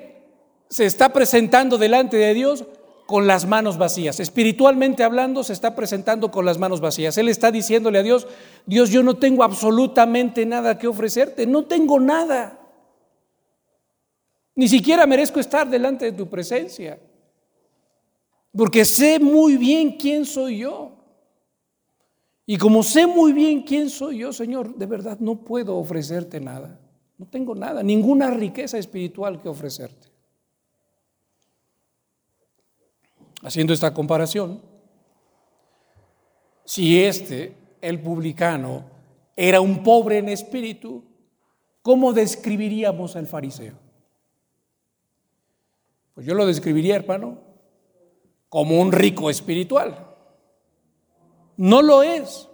se 0.69 0.85
está 0.85 1.11
presentando 1.11 1.77
delante 1.77 2.15
de 2.17 2.33
Dios 2.33 2.65
con 3.05 3.27
las 3.27 3.45
manos 3.45 3.77
vacías. 3.77 4.19
Espiritualmente 4.19 5.03
hablando, 5.03 5.43
se 5.43 5.53
está 5.53 5.75
presentando 5.75 6.31
con 6.31 6.45
las 6.45 6.57
manos 6.57 6.81
vacías. 6.81 7.17
Él 7.17 7.29
está 7.29 7.51
diciéndole 7.51 7.99
a 7.99 8.03
Dios, 8.03 8.27
Dios, 8.65 8.89
yo 8.89 9.03
no 9.03 9.15
tengo 9.17 9.43
absolutamente 9.43 10.45
nada 10.45 10.77
que 10.77 10.87
ofrecerte, 10.87 11.45
no 11.45 11.65
tengo 11.65 11.99
nada. 11.99 12.59
Ni 14.55 14.67
siquiera 14.67 15.07
merezco 15.07 15.39
estar 15.39 15.69
delante 15.69 16.05
de 16.05 16.11
tu 16.11 16.29
presencia, 16.29 16.99
porque 18.55 18.85
sé 18.85 19.19
muy 19.19 19.57
bien 19.57 19.97
quién 19.97 20.25
soy 20.25 20.59
yo. 20.59 20.91
Y 22.45 22.57
como 22.57 22.83
sé 22.83 23.07
muy 23.07 23.31
bien 23.31 23.63
quién 23.63 23.89
soy 23.89 24.19
yo, 24.19 24.33
Señor, 24.33 24.75
de 24.75 24.85
verdad 24.85 25.17
no 25.19 25.43
puedo 25.43 25.77
ofrecerte 25.77 26.39
nada. 26.39 26.79
No 27.17 27.25
tengo 27.25 27.55
nada, 27.55 27.81
ninguna 27.81 28.29
riqueza 28.31 28.77
espiritual 28.77 29.41
que 29.41 29.49
ofrecerte. 29.49 30.12
Haciendo 33.43 33.73
esta 33.73 33.93
comparación, 33.93 34.61
si 36.65 37.03
este, 37.03 37.55
el 37.81 37.99
publicano, 37.99 38.85
era 39.35 39.61
un 39.61 39.83
pobre 39.83 40.19
en 40.19 40.29
espíritu, 40.29 41.03
¿cómo 41.81 42.13
describiríamos 42.13 43.15
al 43.15 43.27
fariseo? 43.27 43.73
Pues 46.13 46.25
yo 46.25 46.35
lo 46.35 46.45
describiría, 46.45 46.95
hermano, 46.95 47.39
como 48.49 48.79
un 48.79 48.91
rico 48.91 49.29
espiritual. 49.29 50.15
No 51.57 51.81
lo 51.81 52.03
es, 52.03 52.47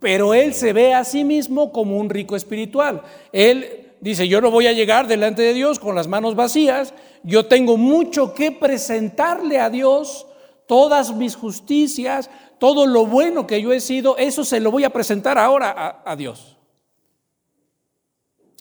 pero 0.00 0.34
él 0.34 0.54
se 0.54 0.72
ve 0.72 0.92
a 0.92 1.04
sí 1.04 1.24
mismo 1.24 1.72
como 1.72 1.98
un 1.98 2.10
rico 2.10 2.36
espiritual. 2.36 3.02
Él 3.32 3.89
dice, 4.00 4.28
yo 4.28 4.40
no 4.40 4.50
voy 4.50 4.66
a 4.66 4.72
llegar 4.72 5.06
delante 5.06 5.42
de 5.42 5.54
Dios 5.54 5.78
con 5.78 5.94
las 5.94 6.08
manos 6.08 6.34
vacías, 6.34 6.94
yo 7.22 7.46
tengo 7.46 7.76
mucho 7.76 8.34
que 8.34 8.50
presentarle 8.52 9.58
a 9.58 9.70
Dios, 9.70 10.26
todas 10.66 11.14
mis 11.14 11.36
justicias, 11.36 12.30
todo 12.58 12.86
lo 12.86 13.06
bueno 13.06 13.46
que 13.46 13.60
yo 13.60 13.72
he 13.72 13.80
sido, 13.80 14.16
eso 14.16 14.44
se 14.44 14.60
lo 14.60 14.70
voy 14.70 14.84
a 14.84 14.90
presentar 14.90 15.38
ahora 15.38 16.02
a, 16.04 16.16
Dios. 16.16 16.58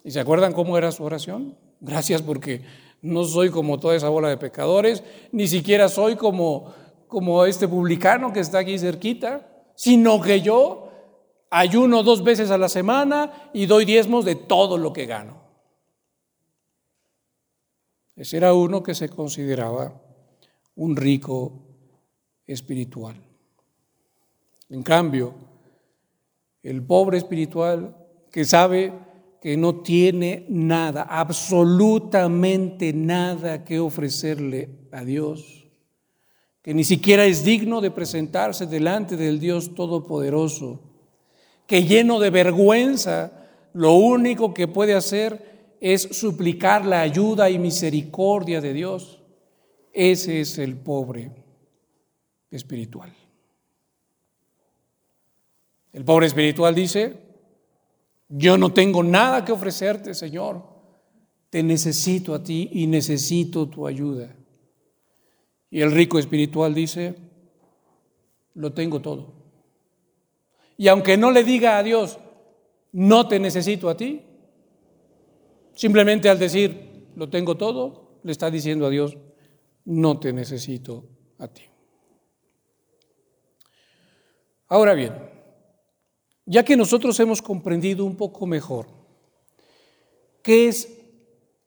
¿Y 0.03 0.11
se 0.11 0.19
acuerdan 0.19 0.53
cómo 0.53 0.77
era 0.77 0.91
su 0.91 1.03
oración? 1.03 1.57
Gracias 1.79 2.21
porque 2.21 2.63
no 3.01 3.23
soy 3.25 3.49
como 3.49 3.79
toda 3.79 3.95
esa 3.95 4.09
bola 4.09 4.29
de 4.29 4.37
pecadores, 4.37 5.03
ni 5.31 5.47
siquiera 5.47 5.87
soy 5.87 6.15
como, 6.15 6.73
como 7.07 7.45
este 7.45 7.67
publicano 7.67 8.33
que 8.33 8.39
está 8.39 8.59
aquí 8.59 8.79
cerquita, 8.79 9.47
sino 9.75 10.19
que 10.19 10.41
yo 10.41 10.88
ayuno 11.49 12.03
dos 12.03 12.23
veces 12.23 12.51
a 12.51 12.57
la 12.57 12.69
semana 12.69 13.49
y 13.53 13.65
doy 13.65 13.85
diezmos 13.85 14.25
de 14.25 14.35
todo 14.35 14.77
lo 14.77 14.93
que 14.93 15.05
gano. 15.05 15.41
Ese 18.15 18.37
era 18.37 18.53
uno 18.53 18.83
que 18.83 18.93
se 18.93 19.09
consideraba 19.09 20.01
un 20.75 20.95
rico 20.95 21.53
espiritual. 22.45 23.15
En 24.69 24.83
cambio, 24.83 25.33
el 26.61 26.83
pobre 26.83 27.17
espiritual 27.17 27.95
que 28.31 28.45
sabe 28.45 28.93
que 29.41 29.55
no 29.55 29.81
tiene 29.81 30.45
nada, 30.49 31.03
absolutamente 31.03 32.91
nada 32.93 33.63
que 33.63 33.79
ofrecerle 33.79 34.69
a 34.91 35.03
Dios, 35.05 35.65
que 36.61 36.73
ni 36.73 36.83
siquiera 36.83 37.25
es 37.25 37.45
digno 37.45 37.79
de 37.79 37.89
presentarse 37.89 38.65
delante 38.65 39.15
del 39.15 39.39
Dios 39.39 39.73
Todopoderoso, 39.75 40.88
que 41.69 41.83
lleno 41.83 42.19
de 42.19 42.31
vergüenza, 42.31 43.31
lo 43.73 43.93
único 43.93 44.55
que 44.55 44.67
puede 44.67 44.95
hacer 44.95 45.77
es 45.79 46.01
suplicar 46.01 46.83
la 46.83 47.01
ayuda 47.01 47.47
y 47.51 47.59
misericordia 47.59 48.59
de 48.59 48.73
Dios. 48.73 49.21
Ese 49.93 50.41
es 50.41 50.57
el 50.57 50.77
pobre 50.77 51.31
espiritual. 52.49 53.13
El 55.93 56.03
pobre 56.03 56.25
espiritual 56.25 56.73
dice, 56.73 57.17
yo 58.29 58.57
no 58.57 58.73
tengo 58.73 59.03
nada 59.03 59.45
que 59.45 59.51
ofrecerte, 59.51 60.15
Señor. 60.15 60.63
Te 61.51 61.61
necesito 61.61 62.33
a 62.33 62.43
ti 62.43 62.67
y 62.73 62.87
necesito 62.87 63.69
tu 63.69 63.85
ayuda. 63.85 64.35
Y 65.69 65.81
el 65.81 65.91
rico 65.91 66.17
espiritual 66.17 66.73
dice, 66.73 67.13
lo 68.55 68.73
tengo 68.73 69.01
todo. 69.01 69.38
Y 70.79 70.87
aunque 70.87 71.17
no 71.17 71.29
le 71.31 71.43
diga 71.43 71.77
a 71.77 71.83
Dios, 71.83 72.19
no 72.93 73.27
te 73.27 73.37
necesito 73.37 73.89
a 73.89 73.97
ti, 73.97 74.21
simplemente 75.75 76.29
al 76.29 76.39
decir, 76.39 77.09
lo 77.17 77.29
tengo 77.29 77.57
todo, 77.57 78.21
le 78.23 78.31
está 78.31 78.49
diciendo 78.49 78.85
a 78.85 78.89
Dios, 78.89 79.17
no 79.83 80.21
te 80.21 80.31
necesito 80.31 81.03
a 81.37 81.49
ti. 81.49 81.63
Ahora 84.69 84.93
bien, 84.93 85.13
ya 86.45 86.63
que 86.63 86.77
nosotros 86.77 87.19
hemos 87.19 87.41
comprendido 87.41 88.05
un 88.05 88.15
poco 88.15 88.45
mejor 88.45 88.87
qué 90.41 90.69
es 90.69 90.97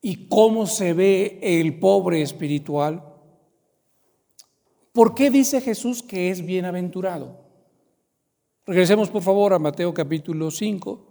y 0.00 0.26
cómo 0.26 0.66
se 0.66 0.94
ve 0.94 1.38
el 1.42 1.78
pobre 1.78 2.22
espiritual, 2.22 3.04
¿por 4.92 5.14
qué 5.14 5.28
dice 5.28 5.60
Jesús 5.60 6.02
que 6.02 6.30
es 6.30 6.46
bienaventurado? 6.46 7.41
Regresemos 8.64 9.10
por 9.10 9.22
favor 9.22 9.52
a 9.54 9.58
Mateo 9.58 9.92
capítulo 9.92 10.48
5, 10.48 11.06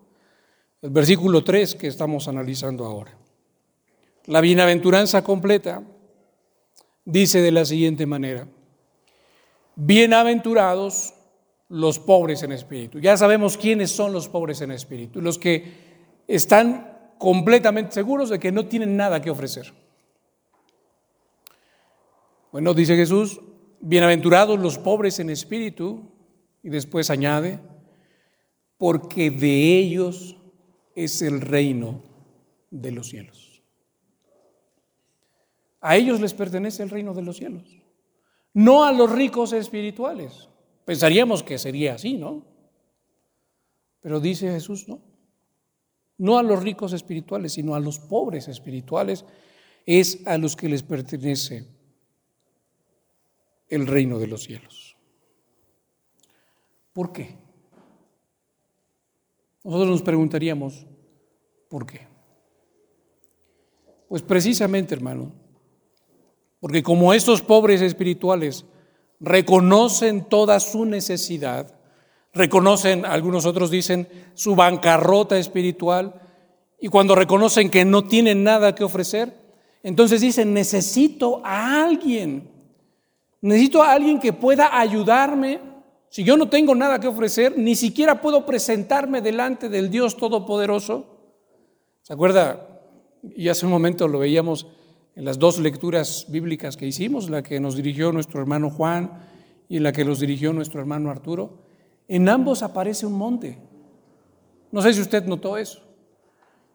el 0.83 0.89
versículo 0.89 1.43
3 1.43 1.75
que 1.75 1.87
estamos 1.87 2.29
analizando 2.29 2.85
ahora. 2.85 3.17
La 4.27 4.39
bienaventuranza 4.39 5.21
completa 5.21 5.83
dice 7.03 7.41
de 7.41 7.51
la 7.51 7.65
siguiente 7.65 8.05
manera, 8.05 8.47
bienaventurados 9.75 11.13
los 11.67 11.99
pobres 11.99 12.41
en 12.43 12.53
espíritu. 12.53 12.99
Ya 12.99 13.17
sabemos 13.17 13.57
quiénes 13.57 13.91
son 13.91 14.13
los 14.13 14.29
pobres 14.29 14.61
en 14.61 14.71
espíritu, 14.71 15.19
los 15.19 15.37
que 15.37 15.73
están 16.29 17.15
completamente 17.17 17.91
seguros 17.91 18.29
de 18.29 18.39
que 18.39 18.53
no 18.53 18.65
tienen 18.67 18.95
nada 18.95 19.21
que 19.21 19.29
ofrecer. 19.29 19.73
Bueno, 22.53 22.73
dice 22.73 22.95
Jesús, 22.95 23.41
bienaventurados 23.81 24.57
los 24.57 24.77
pobres 24.77 25.19
en 25.19 25.29
espíritu, 25.29 26.10
y 26.63 26.69
después 26.69 27.09
añade, 27.09 27.59
porque 28.77 29.29
de 29.31 29.77
ellos 29.77 30.37
es 30.95 31.21
el 31.21 31.41
reino 31.41 32.01
de 32.69 32.91
los 32.91 33.09
cielos. 33.09 33.61
A 35.79 35.97
ellos 35.97 36.21
les 36.21 36.33
pertenece 36.33 36.83
el 36.83 36.89
reino 36.89 37.13
de 37.13 37.23
los 37.23 37.37
cielos, 37.37 37.81
no 38.53 38.83
a 38.83 38.91
los 38.91 39.11
ricos 39.11 39.53
espirituales. 39.53 40.49
Pensaríamos 40.85 41.43
que 41.43 41.57
sería 41.57 41.95
así, 41.95 42.17
¿no? 42.17 42.45
Pero 44.01 44.19
dice 44.19 44.51
Jesús, 44.51 44.87
no. 44.87 45.01
No 46.17 46.37
a 46.37 46.43
los 46.43 46.61
ricos 46.61 46.93
espirituales, 46.93 47.53
sino 47.53 47.73
a 47.73 47.79
los 47.79 47.99
pobres 47.99 48.47
espirituales, 48.47 49.25
es 49.85 50.25
a 50.27 50.37
los 50.37 50.55
que 50.55 50.69
les 50.69 50.83
pertenece 50.83 51.67
el 53.69 53.87
reino 53.87 54.19
de 54.19 54.27
los 54.27 54.43
cielos. 54.43 54.90
¿Por 56.93 57.11
qué? 57.11 57.35
Nosotros 59.63 59.89
nos 59.89 60.01
preguntaríamos, 60.01 60.85
¿por 61.69 61.85
qué? 61.85 62.07
Pues 64.09 64.21
precisamente, 64.21 64.95
hermano, 64.95 65.31
porque 66.59 66.83
como 66.83 67.13
estos 67.13 67.41
pobres 67.41 67.81
espirituales 67.81 68.65
reconocen 69.19 70.25
toda 70.25 70.59
su 70.59 70.85
necesidad, 70.85 71.73
reconocen, 72.33 73.05
algunos 73.05 73.45
otros 73.45 73.71
dicen, 73.71 74.07
su 74.33 74.55
bancarrota 74.55 75.37
espiritual, 75.37 76.21
y 76.79 76.87
cuando 76.87 77.13
reconocen 77.13 77.69
que 77.69 77.85
no 77.85 78.03
tienen 78.03 78.43
nada 78.43 78.73
que 78.73 78.83
ofrecer, 78.83 79.33
entonces 79.83 80.21
dicen, 80.21 80.53
necesito 80.53 81.41
a 81.45 81.83
alguien, 81.83 82.49
necesito 83.41 83.81
a 83.83 83.93
alguien 83.93 84.19
que 84.19 84.33
pueda 84.33 84.79
ayudarme. 84.79 85.70
Si 86.11 86.25
yo 86.25 86.35
no 86.35 86.49
tengo 86.49 86.75
nada 86.75 86.99
que 86.99 87.07
ofrecer, 87.07 87.57
ni 87.57 87.73
siquiera 87.73 88.19
puedo 88.19 88.45
presentarme 88.45 89.21
delante 89.21 89.69
del 89.69 89.89
Dios 89.89 90.17
Todopoderoso. 90.17 91.05
¿Se 92.01 92.11
acuerda 92.11 92.67
y 93.33 93.47
hace 93.47 93.65
un 93.65 93.71
momento 93.71 94.09
lo 94.09 94.19
veíamos 94.19 94.67
en 95.15 95.23
las 95.23 95.39
dos 95.39 95.57
lecturas 95.57 96.25
bíblicas 96.27 96.75
que 96.75 96.85
hicimos, 96.85 97.29
la 97.29 97.41
que 97.41 97.61
nos 97.61 97.77
dirigió 97.77 98.11
nuestro 98.11 98.41
hermano 98.41 98.69
Juan 98.69 99.25
y 99.69 99.79
la 99.79 99.93
que 99.93 100.03
nos 100.03 100.19
dirigió 100.19 100.51
nuestro 100.51 100.81
hermano 100.81 101.09
Arturo, 101.09 101.63
en 102.09 102.27
ambos 102.27 102.61
aparece 102.61 103.05
un 103.05 103.13
monte. 103.13 103.57
No 104.69 104.81
sé 104.81 104.93
si 104.93 104.99
usted 104.99 105.23
notó 105.23 105.57
eso, 105.57 105.81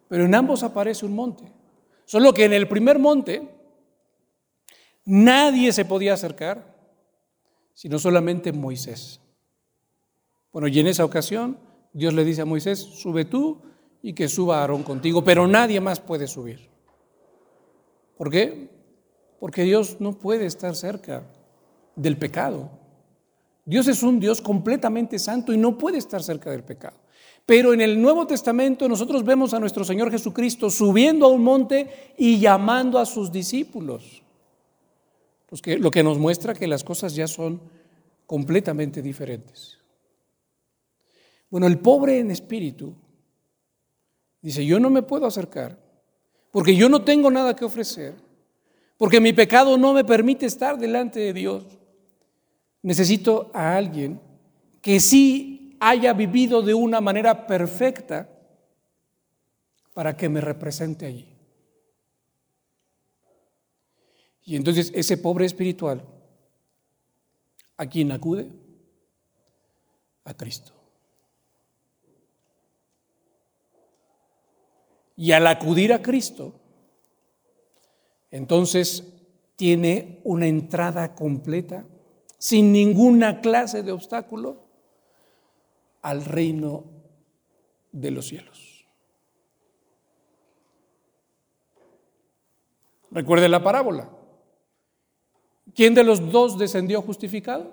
pero 0.07 0.25
en 0.25 0.33
ambos 0.33 0.63
aparece 0.63 1.05
un 1.05 1.13
monte. 1.13 1.43
Solo 2.05 2.33
que 2.33 2.45
en 2.45 2.53
el 2.53 2.67
primer 2.67 2.97
monte 2.97 3.47
nadie 5.05 5.71
se 5.73 5.85
podía 5.85 6.13
acercar, 6.15 6.75
sino 7.75 7.99
solamente 7.99 8.51
Moisés. 8.51 9.21
Bueno, 10.57 10.69
y 10.69 10.79
en 10.79 10.87
esa 10.87 11.05
ocasión 11.05 11.55
Dios 11.93 12.15
le 12.15 12.25
dice 12.25 12.41
a 12.41 12.45
Moisés, 12.45 12.79
sube 12.79 13.25
tú 13.25 13.59
y 14.01 14.13
que 14.13 14.27
suba 14.27 14.59
Aarón 14.59 14.81
contigo, 14.81 15.23
pero 15.23 15.45
nadie 15.45 15.79
más 15.79 15.99
puede 15.99 16.25
subir. 16.25 16.67
¿Por 18.17 18.31
qué? 18.31 18.67
Porque 19.39 19.61
Dios 19.61 19.97
no 19.99 20.13
puede 20.13 20.47
estar 20.47 20.75
cerca 20.75 21.21
del 21.95 22.17
pecado. 22.17 22.71
Dios 23.65 23.87
es 23.87 24.01
un 24.01 24.19
Dios 24.19 24.41
completamente 24.41 25.19
santo 25.19 25.53
y 25.53 25.59
no 25.59 25.77
puede 25.77 25.99
estar 25.99 26.23
cerca 26.23 26.49
del 26.49 26.63
pecado. 26.63 26.97
Pero 27.45 27.71
en 27.71 27.81
el 27.81 28.01
Nuevo 28.01 28.25
Testamento 28.25 28.89
nosotros 28.89 29.23
vemos 29.23 29.53
a 29.53 29.59
nuestro 29.59 29.83
Señor 29.83 30.09
Jesucristo 30.09 30.71
subiendo 30.71 31.27
a 31.27 31.29
un 31.29 31.43
monte 31.43 32.15
y 32.17 32.39
llamando 32.39 32.97
a 32.97 33.05
sus 33.05 33.31
discípulos. 33.31 34.23
lo 35.77 35.91
que 35.91 36.03
nos 36.03 36.17
muestra 36.17 36.55
que 36.55 36.65
las 36.65 36.83
cosas 36.83 37.13
ya 37.13 37.27
son 37.27 37.61
completamente 38.25 39.03
diferentes. 39.03 39.76
Bueno, 41.49 41.67
el 41.67 41.79
pobre 41.79 42.19
en 42.19 42.31
espíritu 42.31 42.93
dice, 44.41 44.65
yo 44.65 44.79
no 44.79 44.89
me 44.89 45.01
puedo 45.01 45.25
acercar 45.25 45.77
porque 46.51 46.75
yo 46.75 46.89
no 46.89 47.03
tengo 47.03 47.29
nada 47.29 47.55
que 47.55 47.65
ofrecer, 47.65 48.15
porque 48.97 49.19
mi 49.19 49.33
pecado 49.33 49.77
no 49.77 49.93
me 49.93 50.03
permite 50.03 50.45
estar 50.45 50.77
delante 50.77 51.19
de 51.19 51.33
Dios. 51.33 51.65
Necesito 52.81 53.51
a 53.53 53.75
alguien 53.75 54.19
que 54.81 54.99
sí 54.99 55.77
haya 55.79 56.13
vivido 56.13 56.61
de 56.61 56.73
una 56.73 57.01
manera 57.01 57.45
perfecta 57.45 58.29
para 59.93 60.15
que 60.15 60.29
me 60.29 60.41
represente 60.41 61.05
allí. 61.05 61.27
Y 64.43 64.55
entonces 64.55 64.91
ese 64.95 65.17
pobre 65.17 65.45
espiritual, 65.45 66.03
¿a 67.75 67.85
quién 67.85 68.11
acude? 68.11 68.49
A 70.23 70.33
Cristo. 70.33 70.76
Y 75.17 75.31
al 75.31 75.47
acudir 75.47 75.91
a 75.91 76.01
Cristo, 76.01 76.53
entonces 78.29 79.03
tiene 79.55 80.21
una 80.23 80.45
entrada 80.45 81.15
completa, 81.15 81.85
sin 82.37 82.71
ninguna 82.71 83.41
clase 83.41 83.81
de 83.81 83.91
obstáculo, 83.91 84.63
al 86.03 86.23
reino 86.23 86.85
de 87.91 88.11
los 88.11 88.27
cielos. 88.27 88.85
Recuerde 93.09 93.49
la 93.49 93.63
parábola. 93.63 94.11
¿Quién 95.73 95.95
de 95.95 96.03
los 96.03 96.31
dos 96.31 96.59
descendió 96.59 97.01
justificado? 97.01 97.71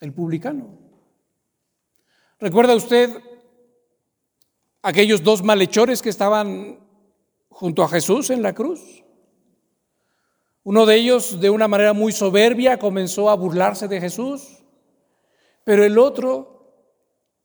El 0.00 0.12
publicano. 0.12 0.78
¿Recuerda 2.38 2.74
usted 2.74 3.33
aquellos 4.84 5.22
dos 5.22 5.42
malhechores 5.42 6.02
que 6.02 6.10
estaban 6.10 6.78
junto 7.48 7.82
a 7.82 7.88
Jesús 7.88 8.28
en 8.28 8.42
la 8.42 8.52
cruz. 8.52 9.02
Uno 10.62 10.84
de 10.84 10.96
ellos, 10.96 11.40
de 11.40 11.48
una 11.48 11.68
manera 11.68 11.94
muy 11.94 12.12
soberbia, 12.12 12.78
comenzó 12.78 13.30
a 13.30 13.34
burlarse 13.34 13.88
de 13.88 13.98
Jesús, 13.98 14.62
pero 15.64 15.84
el 15.84 15.98
otro 15.98 16.90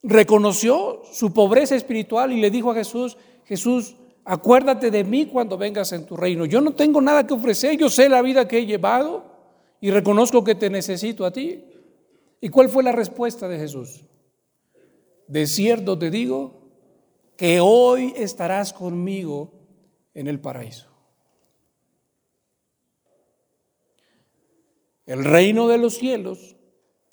reconoció 0.03 1.01
su 1.13 1.33
pobreza 1.33 1.75
espiritual 1.75 2.33
y 2.33 2.41
le 2.41 2.51
dijo 2.51 2.71
a 2.71 2.75
Jesús, 2.75 3.17
Jesús, 3.45 3.95
acuérdate 4.25 4.91
de 4.91 5.05
mí 5.05 5.25
cuando 5.25 5.57
vengas 5.57 5.93
en 5.93 6.05
tu 6.05 6.17
reino. 6.17 6.45
Yo 6.45 6.59
no 6.59 6.73
tengo 6.73 6.99
nada 6.99 7.25
que 7.25 7.33
ofrecer, 7.33 7.77
yo 7.77 7.89
sé 7.89 8.09
la 8.09 8.21
vida 8.21 8.49
que 8.49 8.57
he 8.57 8.65
llevado 8.65 9.23
y 9.79 9.91
reconozco 9.91 10.43
que 10.43 10.55
te 10.55 10.69
necesito 10.69 11.25
a 11.25 11.31
ti. 11.31 11.63
¿Y 12.41 12.49
cuál 12.49 12.67
fue 12.67 12.83
la 12.83 12.91
respuesta 12.91 13.47
de 13.47 13.59
Jesús? 13.59 14.03
De 15.27 15.47
cierto 15.47 15.97
te 15.97 16.09
digo 16.11 16.58
que 17.39 17.61
hoy 17.61 18.13
estarás 18.17 18.73
conmigo 18.73 19.53
en 20.13 20.27
el 20.27 20.41
paraíso. 20.41 20.89
El 25.05 25.23
reino 25.23 25.69
de 25.69 25.77
los 25.77 25.95
cielos 25.95 26.57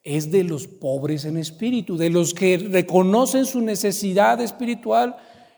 es 0.02 0.32
de 0.32 0.42
los 0.42 0.66
pobres 0.66 1.26
en 1.26 1.36
espíritu, 1.36 1.96
de 1.96 2.10
los 2.10 2.34
que 2.34 2.58
reconocen 2.58 3.46
su 3.46 3.60
necesidad 3.60 4.40
espiritual 4.40 5.14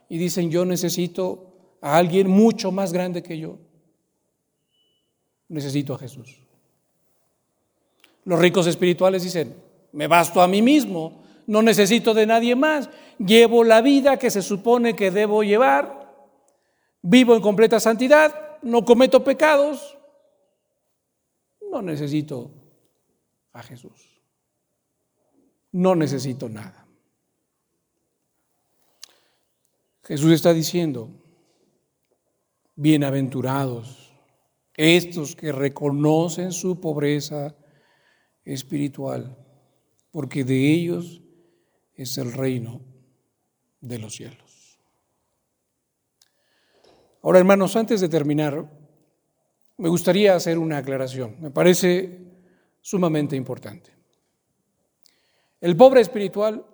y 0.07 0.19
dicen, 0.19 0.51
yo 0.51 0.67
necesito 0.67 1.79
a 1.81 1.97
alguien 1.97 2.29
mucho 2.29 2.71
más 2.71 2.93
grande 2.93 3.23
que 3.23 3.39
yo. 3.39 3.57
Necesito 5.49 5.95
a 5.95 5.99
Jesús. 5.99 6.41
Los 8.23 8.39
ricos 8.39 8.67
espirituales 8.67 9.23
dicen, 9.23 9.57
me 9.93 10.09
basto 10.09 10.43
a 10.43 10.47
mí 10.47 10.61
mismo, 10.61 11.23
no 11.47 11.63
necesito 11.63 12.13
de 12.13 12.27
nadie 12.27 12.55
más, 12.55 12.91
llevo 13.19 13.65
la 13.65 13.81
vida 13.81 14.19
que 14.19 14.31
se 14.31 14.43
supone 14.43 14.95
que 14.95 15.11
debo 15.11 15.43
llevar, 15.43 15.99
vivo 17.03 17.35
en 17.35 17.43
completa 17.43 17.81
santidad, 17.81 18.59
no 18.63 18.85
cometo 18.85 19.25
pecados, 19.25 19.99
no 21.71 21.83
necesito 21.83 22.51
a 23.53 23.63
Jesús, 23.63 24.21
no 25.73 25.95
necesito 25.95 26.49
nada. 26.49 26.87
Jesús 30.05 30.33
está 30.33 30.55
diciendo, 30.55 31.11
bienaventurados 32.77 34.15
estos 34.75 35.35
que 35.35 35.51
reconocen 35.51 36.53
su 36.53 36.81
pobreza 36.81 37.57
espiritual, 38.45 39.37
porque 40.13 40.45
de 40.45 40.73
ellos 40.73 41.21
es 41.95 42.17
el 42.17 42.33
reino 42.33 42.81
de 43.81 43.99
los 43.99 44.15
cielos. 44.15 44.79
Ahora, 47.23 47.39
hermanos, 47.39 47.77
antes 47.77 48.01
de 48.01 48.09
terminar, 48.09 48.65
me 49.77 49.89
gustaría 49.89 50.35
hacer 50.35 50.59
una 50.59 50.79
aclaración. 50.79 51.37
Me 51.41 51.51
parece 51.51 52.19
sumamente 52.81 53.37
importante. 53.37 53.91
El 55.61 55.77
pobre 55.77 56.01
espiritual 56.01 56.65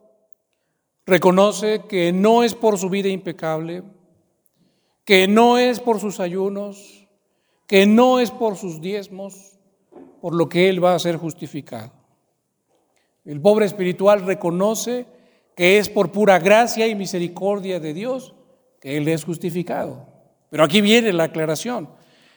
reconoce 1.06 1.82
que 1.88 2.12
no 2.12 2.42
es 2.42 2.54
por 2.54 2.78
su 2.78 2.90
vida 2.90 3.08
impecable, 3.08 3.82
que 5.04 5.28
no 5.28 5.58
es 5.58 5.80
por 5.80 6.00
sus 6.00 6.20
ayunos, 6.20 7.06
que 7.66 7.86
no 7.86 8.20
es 8.20 8.30
por 8.30 8.56
sus 8.56 8.80
diezmos, 8.80 9.58
por 10.20 10.34
lo 10.34 10.48
que 10.48 10.68
él 10.68 10.82
va 10.82 10.94
a 10.94 10.98
ser 10.98 11.16
justificado. 11.16 11.92
El 13.24 13.40
pobre 13.40 13.66
espiritual 13.66 14.24
reconoce 14.24 15.06
que 15.54 15.78
es 15.78 15.88
por 15.88 16.12
pura 16.12 16.38
gracia 16.38 16.86
y 16.86 16.94
misericordia 16.94 17.80
de 17.80 17.94
Dios 17.94 18.34
que 18.80 18.96
Él 18.96 19.08
es 19.08 19.24
justificado. 19.24 20.06
Pero 20.50 20.64
aquí 20.64 20.80
viene 20.80 21.12
la 21.12 21.24
aclaración. 21.24 21.88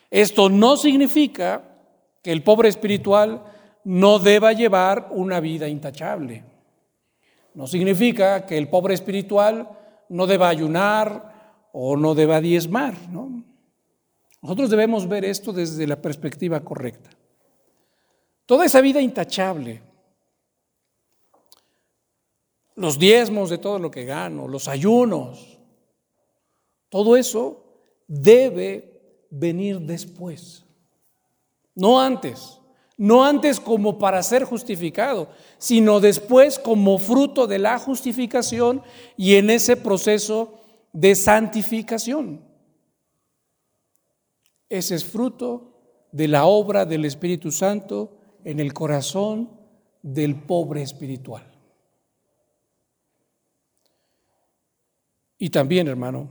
Esto 0.10 0.50
no 0.50 0.78
significa 0.78 1.64
que 2.22 2.32
el 2.32 2.44
pobre 2.44 2.70
espiritual 2.70 3.44
no 3.84 4.20
deba 4.20 4.54
llevar 4.54 5.08
una 5.12 5.40
vida 5.40 5.68
intachable. 5.68 6.44
No 7.54 7.68
significa 7.68 8.46
que 8.46 8.58
el 8.58 8.70
pobre 8.70 8.94
espiritual 8.94 9.70
no 10.10 10.28
deba 10.28 10.50
ayunar 10.50 11.70
o 11.74 11.96
no 11.98 12.16
deba 12.16 12.40
diezmar. 12.40 12.96
Nosotros 14.42 14.70
debemos 14.70 15.08
ver 15.08 15.26
esto 15.26 15.52
desde 15.52 15.88
la 15.88 16.02
perspectiva 16.02 16.60
correcta. 16.62 17.10
Toda 18.46 18.66
esa 18.66 18.80
vida 18.82 19.02
intachable 19.02 19.82
los 22.78 23.00
diezmos 23.00 23.50
de 23.50 23.58
todo 23.58 23.80
lo 23.80 23.90
que 23.90 24.06
gano, 24.06 24.48
los 24.48 24.68
ayunos, 24.68 25.58
todo 26.90 27.18
eso 27.18 27.64
debe 28.08 29.26
venir 29.32 29.80
después, 29.80 30.64
no 31.74 32.00
antes, 32.00 32.62
no 32.96 33.26
antes 33.26 33.60
como 33.60 33.98
para 33.98 34.22
ser 34.22 34.44
justificado, 34.44 35.30
sino 35.58 36.00
después 36.00 36.60
como 36.60 37.00
fruto 37.00 37.48
de 37.48 37.58
la 37.58 37.80
justificación 37.80 38.84
y 39.18 39.36
en 39.36 39.50
ese 39.50 39.76
proceso 39.76 40.62
de 40.94 41.16
santificación. 41.16 42.46
Ese 44.70 44.96
es 44.96 45.04
fruto 45.04 45.74
de 46.12 46.28
la 46.28 46.46
obra 46.46 46.86
del 46.86 47.06
Espíritu 47.06 47.52
Santo 47.52 48.20
en 48.44 48.60
el 48.60 48.72
corazón 48.74 49.50
del 50.04 50.36
pobre 50.36 50.84
espiritual. 50.84 51.57
Y 55.38 55.50
también, 55.50 55.88
hermano, 55.88 56.28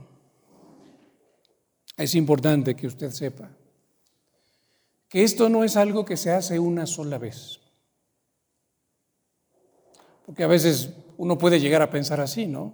es 1.95 2.13
importante 2.15 2.75
que 2.75 2.87
usted 2.87 3.11
sepa 3.11 3.49
que 5.09 5.23
esto 5.23 5.49
no 5.49 5.63
es 5.63 5.77
algo 5.77 6.03
que 6.05 6.17
se 6.17 6.31
hace 6.31 6.59
una 6.59 6.85
sola 6.85 7.17
vez. 7.17 7.59
Porque 10.25 10.43
a 10.43 10.47
veces 10.47 10.93
uno 11.17 11.37
puede 11.37 11.59
llegar 11.59 11.81
a 11.81 11.89
pensar 11.89 12.19
así, 12.19 12.45
¿no? 12.45 12.73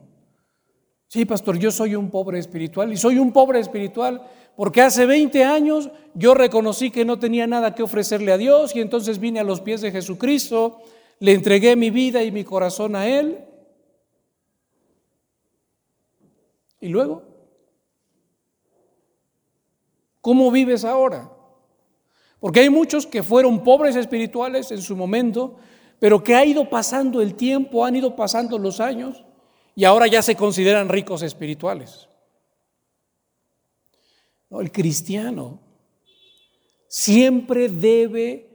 Sí, 1.08 1.26
pastor, 1.26 1.60
yo 1.60 1.70
soy 1.70 1.94
un 1.94 2.10
pobre 2.10 2.40
espiritual 2.40 2.92
y 2.92 2.98
soy 2.98 3.20
un 3.20 3.32
pobre 3.32 3.60
espiritual 3.60 4.28
porque 4.56 4.82
hace 4.82 5.06
20 5.06 5.44
años 5.44 5.92
yo 6.16 6.34
reconocí 6.34 6.90
que 6.90 7.06
no 7.06 7.20
tenía 7.20 7.46
nada 7.46 7.76
que 7.76 7.84
ofrecerle 7.84 8.32
a 8.32 8.38
Dios 8.38 8.76
y 8.76 8.82
entonces 8.82 9.20
vine 9.20 9.40
a 9.40 9.44
los 9.44 9.62
pies 9.62 9.82
de 9.82 9.92
Jesucristo, 9.92 10.82
le 11.20 11.34
entregué 11.34 11.76
mi 11.76 11.92
vida 11.92 12.24
y 12.24 12.32
mi 12.32 12.44
corazón 12.44 12.96
a 12.96 13.08
Él. 13.08 13.43
¿Y 16.84 16.90
luego? 16.90 17.24
¿Cómo 20.20 20.52
vives 20.52 20.84
ahora? 20.84 21.32
Porque 22.42 22.60
hay 22.60 22.70
muchos 22.70 23.08
que 23.08 23.24
fueron 23.24 23.64
pobres 23.64 23.96
espirituales 23.96 24.70
en 24.70 24.82
su 24.82 24.98
momento, 24.98 25.56
pero 25.98 26.22
que 26.22 26.36
ha 26.36 26.44
ido 26.44 26.70
pasando 26.70 27.22
el 27.22 27.36
tiempo, 27.36 27.86
han 27.86 27.96
ido 27.96 28.18
pasando 28.18 28.58
los 28.58 28.82
años 28.82 29.24
y 29.76 29.86
ahora 29.86 30.08
ya 30.08 30.22
se 30.22 30.36
consideran 30.36 30.90
ricos 30.90 31.22
espirituales. 31.22 32.10
el 34.52 34.72
cristiano 34.74 35.62
siempre 36.90 37.70
debe 37.70 38.50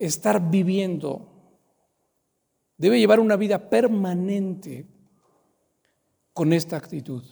estar 0.00 0.50
viviendo, 0.50 1.28
debe 2.76 2.98
llevar 2.98 3.20
una 3.20 3.36
vida 3.36 3.70
permanente 3.70 4.99
con 6.40 6.54
esta 6.54 6.78
actitud 6.78 7.22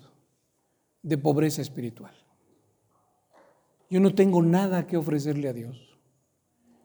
de 1.00 1.16
pobreza 1.16 1.62
espiritual. 1.62 2.12
Yo 3.88 4.00
no 4.00 4.14
tengo 4.14 4.42
nada 4.42 4.86
que 4.86 4.98
ofrecerle 4.98 5.48
a 5.48 5.54
Dios, 5.54 5.98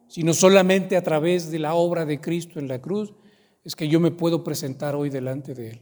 sino 0.07 0.33
solamente 0.33 0.95
a 0.95 1.03
través 1.03 1.51
de 1.51 1.59
la 1.59 1.73
obra 1.73 2.05
de 2.05 2.21
Cristo 2.21 2.59
en 2.61 2.69
la 2.69 2.79
cruz 2.79 3.13
es 3.65 3.75
que 3.75 3.89
yo 3.89 3.99
me 3.99 4.09
puedo 4.09 4.41
presentar 4.41 4.95
hoy 4.95 5.09
delante 5.09 5.53
de 5.53 5.71
Él 5.71 5.81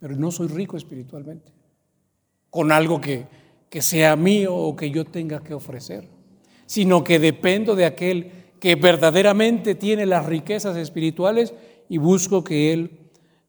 pero 0.00 0.16
no 0.16 0.32
soy 0.32 0.48
rico 0.48 0.76
espiritualmente, 0.76 1.52
con 2.50 2.72
algo 2.72 3.00
que, 3.00 3.28
que 3.68 3.80
sea 3.80 4.16
mío 4.16 4.56
o 4.56 4.74
que 4.74 4.90
yo 4.90 5.04
tenga 5.04 5.38
que 5.38 5.54
ofrecer, 5.54 6.08
sino 6.66 7.04
que 7.04 7.20
dependo 7.20 7.76
de 7.76 7.84
aquel 7.84 8.32
que 8.58 8.74
verdaderamente 8.74 9.76
tiene 9.76 10.04
las 10.04 10.26
riquezas 10.26 10.76
espirituales 10.76 11.54
y 11.88 11.98
busco 11.98 12.42
que 12.42 12.72
Él 12.72 12.99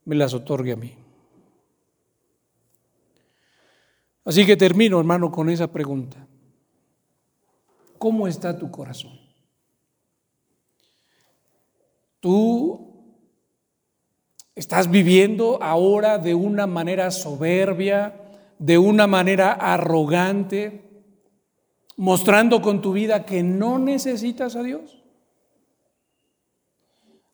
me 0.06 0.16
las 0.16 0.34
otorgue 0.34 0.72
a 0.72 0.76
mí. 0.76 0.96
Así 4.24 4.46
que 4.46 4.56
termino, 4.56 5.00
hermano, 5.00 5.32
con 5.32 5.50
esa 5.50 5.72
pregunta. 5.72 6.28
¿Cómo 7.98 8.28
está 8.28 8.58
tu 8.58 8.70
corazón? 8.70 9.20
¿Tú 12.20 12.92
Estás 14.62 14.92
viviendo 14.92 15.64
ahora 15.64 16.18
de 16.18 16.36
una 16.36 16.68
manera 16.68 17.10
soberbia, 17.10 18.14
de 18.60 18.78
una 18.78 19.08
manera 19.08 19.54
arrogante, 19.54 20.84
mostrando 21.96 22.62
con 22.62 22.82
tu 22.82 22.92
vida 22.92 23.26
que 23.26 23.44
no 23.44 23.80
necesitas 23.80 24.56
a 24.56 24.64
Dios. 24.64 25.01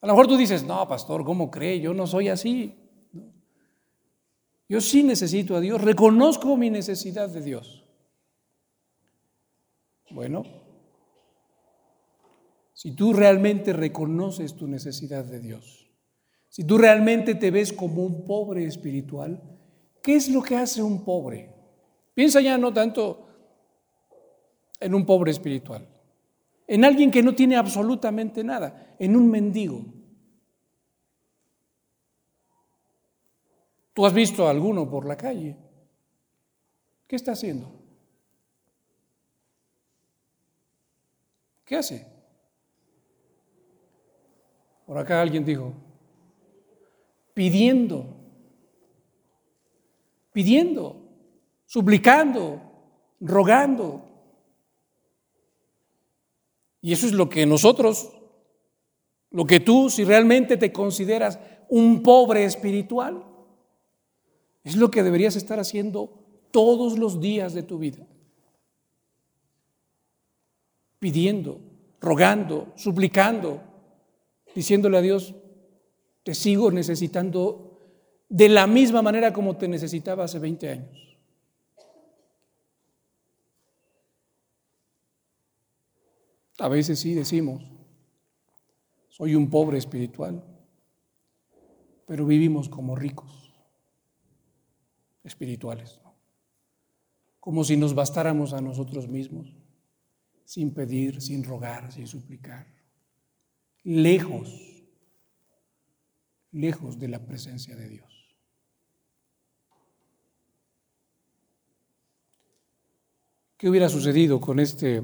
A 0.02 0.08
lo 0.08 0.14
mejor 0.14 0.28
tú 0.28 0.38
dices, 0.38 0.64
no, 0.64 0.88
pastor, 0.88 1.24
¿cómo 1.24 1.50
cree? 1.50 1.80
Yo 1.80 1.94
no 1.94 2.06
soy 2.06 2.30
así. 2.30 2.76
Yo 4.70 4.82
sí 4.82 5.04
necesito 5.04 5.56
a 5.56 5.62
Dios, 5.62 5.82
reconozco 5.82 6.58
mi 6.58 6.70
necesidad 6.70 7.30
de 7.30 7.42
Dios. 7.42 7.86
Bueno, 10.12 10.44
si 12.74 12.92
tú 12.92 13.14
realmente 13.14 13.74
reconoces 13.74 14.56
tu 14.56 14.68
necesidad 14.68 15.26
de 15.26 15.40
Dios, 15.40 15.90
si 16.50 16.64
tú 16.64 16.78
realmente 16.78 17.36
te 17.36 17.52
ves 17.52 17.72
como 17.74 18.04
un 18.04 18.26
pobre 18.26 18.66
espiritual, 18.66 19.42
¿qué 20.04 20.16
es 20.16 20.30
lo 20.30 20.42
que 20.42 20.56
hace 20.56 20.82
un 20.82 21.04
pobre? 21.04 21.54
Piensa 22.14 22.42
ya 22.42 22.58
no 22.58 22.74
tanto 22.74 23.28
en 24.80 24.94
un 24.94 25.06
pobre 25.06 25.32
espiritual, 25.32 25.88
en 26.68 26.84
alguien 26.84 27.10
que 27.10 27.24
no 27.24 27.34
tiene 27.34 27.56
absolutamente 27.56 28.44
nada, 28.44 28.96
en 29.00 29.16
un 29.16 29.32
mendigo. 29.32 29.86
Tú 33.94 34.06
has 34.06 34.14
visto 34.14 34.46
a 34.46 34.52
alguno 34.52 34.88
por 34.88 35.06
la 35.06 35.18
calle. 35.18 35.58
¿Qué 37.08 37.16
está 37.16 37.32
haciendo? 37.32 37.72
¿Qué 41.66 41.78
hace? 41.78 42.06
Por 44.86 44.98
acá 44.98 45.22
alguien 45.22 45.44
dijo, 45.44 45.74
pidiendo, 47.34 48.06
pidiendo, 50.32 51.02
suplicando, 51.66 52.62
rogando. 53.20 54.07
Y 56.88 56.94
eso 56.94 57.06
es 57.06 57.12
lo 57.12 57.28
que 57.28 57.46
nosotros, 57.46 58.14
lo 59.32 59.44
que 59.44 59.60
tú, 59.60 59.90
si 59.90 60.06
realmente 60.06 60.56
te 60.56 60.72
consideras 60.72 61.38
un 61.68 62.02
pobre 62.02 62.46
espiritual, 62.46 63.26
es 64.64 64.78
lo 64.78 64.90
que 64.90 65.04
deberías 65.04 65.36
estar 65.36 65.60
haciendo 65.60 66.24
todos 66.50 66.98
los 66.98 67.20
días 67.20 67.54
de 67.54 67.64
tu 67.64 67.78
vida. 67.78 68.08
Pidiendo, 71.00 71.60
rogando, 72.00 72.72
suplicando, 72.78 73.62
diciéndole 74.56 74.98
a 74.98 75.02
Dios, 75.02 75.36
te 76.24 76.34
sigo 76.34 76.72
necesitando 76.72 77.82
de 78.30 78.48
la 78.48 78.66
misma 78.66 79.02
manera 79.02 79.34
como 79.34 79.58
te 79.58 79.68
necesitaba 79.68 80.24
hace 80.24 80.40
20 80.40 80.70
años. 80.70 81.17
A 86.60 86.68
veces 86.68 87.00
sí 87.00 87.14
decimos, 87.14 87.64
soy 89.10 89.36
un 89.36 89.50
pobre 89.50 89.78
espiritual, 89.78 90.44
pero 92.06 92.26
vivimos 92.26 92.70
como 92.70 92.96
ricos 92.96 93.54
espirituales, 95.24 96.00
como 97.40 97.64
si 97.64 97.78
nos 97.78 97.94
bastáramos 97.94 98.54
a 98.54 98.62
nosotros 98.62 99.08
mismos, 99.08 99.56
sin 100.46 100.74
pedir, 100.74 101.22
sin 101.22 101.44
rogar, 101.44 101.92
sin 101.92 102.08
suplicar, 102.08 102.68
lejos 103.84 104.68
lejos 106.52 106.98
de 107.00 107.08
la 107.08 107.26
presencia 107.26 107.76
de 107.76 107.90
Dios. 107.90 108.38
¿Qué 113.58 113.70
hubiera 113.70 113.90
sucedido 113.90 114.40
con 114.40 114.60
este 114.60 115.04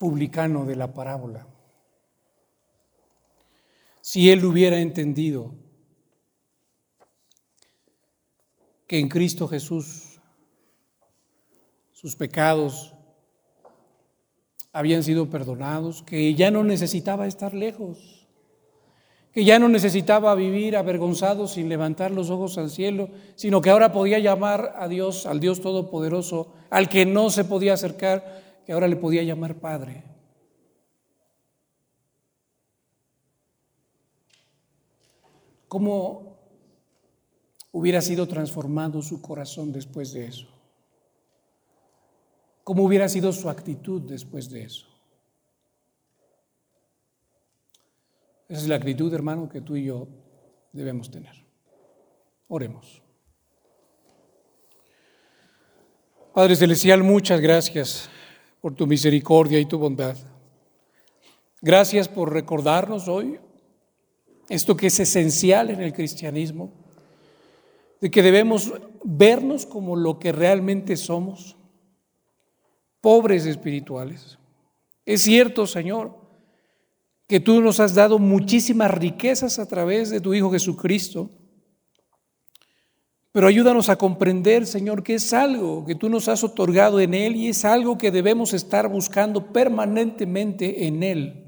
publicano 0.00 0.64
de 0.64 0.76
la 0.76 0.94
parábola? 0.94 1.46
Si 4.00 4.30
él 4.30 4.42
hubiera 4.46 4.80
entendido 4.80 5.54
que 8.86 8.98
en 8.98 9.10
Cristo 9.10 9.46
Jesús 9.46 10.18
sus 11.92 12.16
pecados 12.16 12.94
habían 14.72 15.02
sido 15.02 15.28
perdonados, 15.28 16.02
que 16.02 16.34
ya 16.34 16.50
no 16.50 16.64
necesitaba 16.64 17.26
estar 17.26 17.52
lejos 17.52 18.20
que 19.32 19.44
ya 19.44 19.58
no 19.58 19.68
necesitaba 19.68 20.34
vivir 20.34 20.76
avergonzado 20.76 21.46
sin 21.46 21.68
levantar 21.68 22.10
los 22.10 22.30
ojos 22.30 22.58
al 22.58 22.70
cielo, 22.70 23.10
sino 23.36 23.60
que 23.60 23.70
ahora 23.70 23.92
podía 23.92 24.18
llamar 24.18 24.74
a 24.76 24.88
Dios, 24.88 25.26
al 25.26 25.38
Dios 25.38 25.60
Todopoderoso, 25.60 26.52
al 26.68 26.88
que 26.88 27.06
no 27.06 27.30
se 27.30 27.44
podía 27.44 27.74
acercar, 27.74 28.49
que 28.70 28.74
ahora 28.74 28.86
le 28.86 28.94
podía 28.94 29.24
llamar 29.24 29.58
Padre. 29.58 30.04
¿Cómo 35.66 36.38
hubiera 37.72 38.00
sido 38.00 38.28
transformado 38.28 39.02
su 39.02 39.20
corazón 39.20 39.72
después 39.72 40.12
de 40.12 40.26
eso? 40.26 40.46
¿Cómo 42.62 42.84
hubiera 42.84 43.08
sido 43.08 43.32
su 43.32 43.50
actitud 43.50 44.02
después 44.02 44.48
de 44.48 44.62
eso? 44.62 44.86
Esa 48.48 48.60
es 48.60 48.68
la 48.68 48.76
actitud, 48.76 49.12
hermano, 49.12 49.48
que 49.48 49.62
tú 49.62 49.74
y 49.74 49.86
yo 49.86 50.06
debemos 50.70 51.10
tener. 51.10 51.34
Oremos. 52.46 53.02
Padre 56.32 56.54
Celestial, 56.54 57.02
muchas 57.02 57.40
gracias 57.40 58.08
por 58.60 58.74
tu 58.74 58.86
misericordia 58.86 59.58
y 59.58 59.66
tu 59.66 59.78
bondad. 59.78 60.16
Gracias 61.60 62.08
por 62.08 62.32
recordarnos 62.32 63.08
hoy 63.08 63.38
esto 64.48 64.76
que 64.76 64.88
es 64.88 64.98
esencial 64.98 65.70
en 65.70 65.80
el 65.80 65.92
cristianismo, 65.92 66.72
de 68.00 68.10
que 68.10 68.22
debemos 68.22 68.72
vernos 69.04 69.64
como 69.64 69.94
lo 69.94 70.18
que 70.18 70.32
realmente 70.32 70.96
somos, 70.96 71.56
pobres 73.00 73.46
espirituales. 73.46 74.38
Es 75.06 75.22
cierto, 75.22 75.66
Señor, 75.66 76.18
que 77.28 77.38
tú 77.38 77.60
nos 77.60 77.78
has 77.78 77.94
dado 77.94 78.18
muchísimas 78.18 78.90
riquezas 78.90 79.60
a 79.60 79.68
través 79.68 80.10
de 80.10 80.20
tu 80.20 80.34
Hijo 80.34 80.50
Jesucristo, 80.50 81.30
pero 83.32 83.46
ayúdanos 83.46 83.88
a 83.88 83.96
comprender, 83.96 84.66
Señor, 84.66 85.04
que 85.04 85.14
es 85.14 85.32
algo 85.32 85.84
que 85.84 85.94
tú 85.94 86.08
nos 86.08 86.28
has 86.28 86.42
otorgado 86.42 86.98
en 86.98 87.14
Él 87.14 87.36
y 87.36 87.48
es 87.48 87.64
algo 87.64 87.96
que 87.96 88.10
debemos 88.10 88.52
estar 88.52 88.88
buscando 88.88 89.52
permanentemente 89.52 90.86
en 90.86 91.02
Él. 91.04 91.44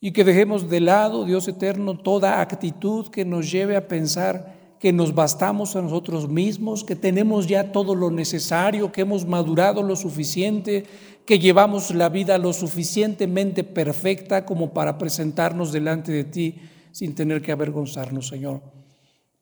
Y 0.00 0.12
que 0.12 0.24
dejemos 0.24 0.70
de 0.70 0.80
lado, 0.80 1.24
Dios 1.24 1.48
eterno, 1.48 1.98
toda 1.98 2.40
actitud 2.40 3.08
que 3.08 3.26
nos 3.26 3.50
lleve 3.50 3.76
a 3.76 3.88
pensar 3.88 4.56
que 4.78 4.92
nos 4.92 5.14
bastamos 5.14 5.74
a 5.76 5.82
nosotros 5.82 6.28
mismos, 6.28 6.84
que 6.84 6.96
tenemos 6.96 7.46
ya 7.46 7.72
todo 7.72 7.94
lo 7.94 8.10
necesario, 8.10 8.92
que 8.92 9.00
hemos 9.02 9.26
madurado 9.26 9.82
lo 9.82 9.96
suficiente, 9.96 10.84
que 11.26 11.38
llevamos 11.38 11.94
la 11.94 12.08
vida 12.08 12.38
lo 12.38 12.52
suficientemente 12.52 13.64
perfecta 13.64 14.46
como 14.46 14.72
para 14.72 14.96
presentarnos 14.96 15.72
delante 15.72 16.12
de 16.12 16.24
ti 16.24 16.54
sin 16.92 17.14
tener 17.14 17.42
que 17.42 17.52
avergonzarnos, 17.52 18.28
Señor. 18.28 18.77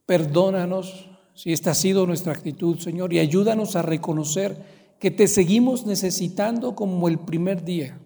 Perdónanos 0.07 1.11
si 1.35 1.53
esta 1.53 1.73
ha 1.73 1.75
sido 1.75 2.07
nuestra 2.07 2.33
actitud, 2.33 2.79
Señor, 2.79 3.13
y 3.13 3.19
ayúdanos 3.19 3.77
a 3.77 3.83
reconocer 3.83 4.57
que 4.99 5.11
te 5.11 5.29
seguimos 5.29 5.85
necesitando 5.85 6.75
como 6.75 7.09
el 7.09 7.19
primer 7.19 7.65
día 7.65 8.01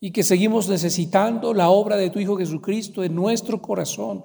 y 0.00 0.12
que 0.12 0.22
seguimos 0.22 0.68
necesitando 0.68 1.52
la 1.52 1.68
obra 1.68 1.96
de 1.96 2.08
tu 2.08 2.20
Hijo 2.20 2.36
Jesucristo 2.36 3.04
en 3.04 3.14
nuestro 3.14 3.60
corazón 3.60 4.24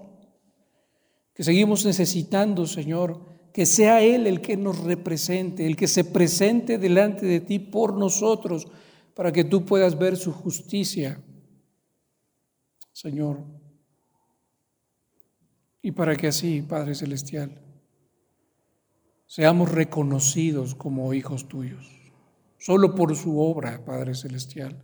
que 1.34 1.44
seguimos 1.44 1.86
necesitando, 1.86 2.68
Señor, 2.68 3.20
que 3.52 3.66
sea 3.66 4.02
Él 4.02 4.28
el 4.28 4.42
que 4.42 4.56
nos 4.56 4.80
represente, 4.80 5.66
el 5.66 5.76
que 5.76 5.88
se 5.88 6.04
presente 6.04 6.78
delante 6.78 7.26
de 7.26 7.40
ti 7.40 7.60
por 7.60 7.96
nosotros, 7.98 8.68
para 9.16 9.32
que 9.32 9.44
tú 9.44 9.66
puedas 9.66 9.98
ver 9.98 10.16
su 10.18 10.32
justicia, 10.32 11.22
Señor. 12.92 13.63
Y 15.86 15.92
para 15.92 16.16
que 16.16 16.28
así, 16.28 16.62
Padre 16.62 16.96
Celestial, 16.96 17.62
seamos 19.28 19.70
reconocidos 19.70 20.76
como 20.76 21.14
hijos 21.14 21.50
tuyos, 21.50 21.86
solo 22.58 22.96
por 22.96 23.14
su 23.18 23.42
obra, 23.42 23.84
Padre 23.84 24.16
Celestial, 24.16 24.82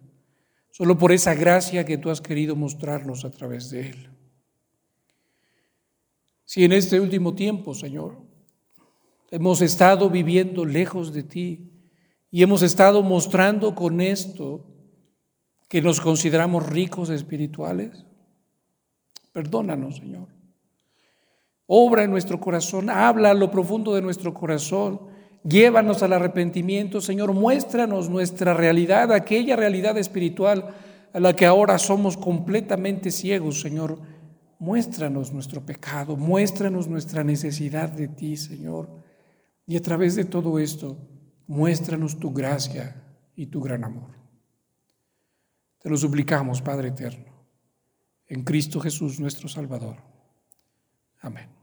solo 0.71 0.97
por 0.97 1.13
esa 1.13 1.33
gracia 1.35 1.85
que 1.85 1.97
tú 1.97 2.09
has 2.09 2.19
querido 2.19 2.57
mostrarnos 2.57 3.23
a 3.23 3.31
través 3.31 3.69
de 3.69 3.91
Él. 3.91 4.09
Si 6.43 6.65
en 6.65 6.73
este 6.73 6.99
último 6.99 7.33
tiempo, 7.33 7.73
Señor, 7.73 8.17
hemos 9.31 9.61
estado 9.61 10.09
viviendo 10.09 10.65
lejos 10.65 11.13
de 11.13 11.23
ti 11.23 11.71
y 12.29 12.43
hemos 12.43 12.61
estado 12.61 13.03
mostrando 13.03 13.73
con 13.73 14.01
esto 14.01 14.65
que 15.69 15.81
nos 15.81 16.01
consideramos 16.01 16.67
ricos 16.67 17.09
espirituales, 17.09 18.05
perdónanos, 19.31 19.95
Señor. 19.95 20.38
Obra 21.71 22.03
en 22.03 22.11
nuestro 22.11 22.39
corazón, 22.39 22.89
habla 22.89 23.29
a 23.29 23.35
lo 23.35 23.49
profundo 23.51 23.93
de 23.93 24.01
nuestro 24.01 24.33
corazón, 24.33 25.01
llévanos 25.43 26.03
al 26.03 26.13
arrepentimiento, 26.13 26.99
Señor, 26.99 27.31
muéstranos 27.33 28.09
nuestra 28.09 28.53
realidad, 28.53 29.13
aquella 29.13 29.55
realidad 29.55 29.97
espiritual 29.97 30.75
a 31.13 31.19
la 31.19 31.35
que 31.35 31.45
ahora 31.45 31.77
somos 31.77 32.17
completamente 32.17 33.11
ciegos, 33.11 33.61
Señor 33.61 33.99
Muéstranos 34.59 35.31
nuestro 35.31 35.65
pecado, 35.65 36.17
muéstranos 36.17 36.89
nuestra 36.89 37.23
necesidad 37.23 37.89
de 37.89 38.09
ti, 38.09 38.35
Señor. 38.35 38.89
Y 39.65 39.77
a 39.77 39.81
través 39.81 40.15
de 40.15 40.25
todo 40.25 40.59
esto, 40.59 40.97
muéstranos 41.47 42.19
tu 42.19 42.33
gracia 42.33 43.01
y 43.37 43.47
tu 43.47 43.61
gran 43.61 43.85
amor. 43.85 44.11
Te 45.79 45.89
lo 45.89 45.95
suplicamos, 45.95 46.61
Padre 46.61 46.89
eterno, 46.89 47.31
en 48.27 48.43
Cristo 48.43 48.81
Jesús 48.81 49.17
nuestro 49.17 49.47
Salvador. 49.47 49.95
Amén. 51.21 51.58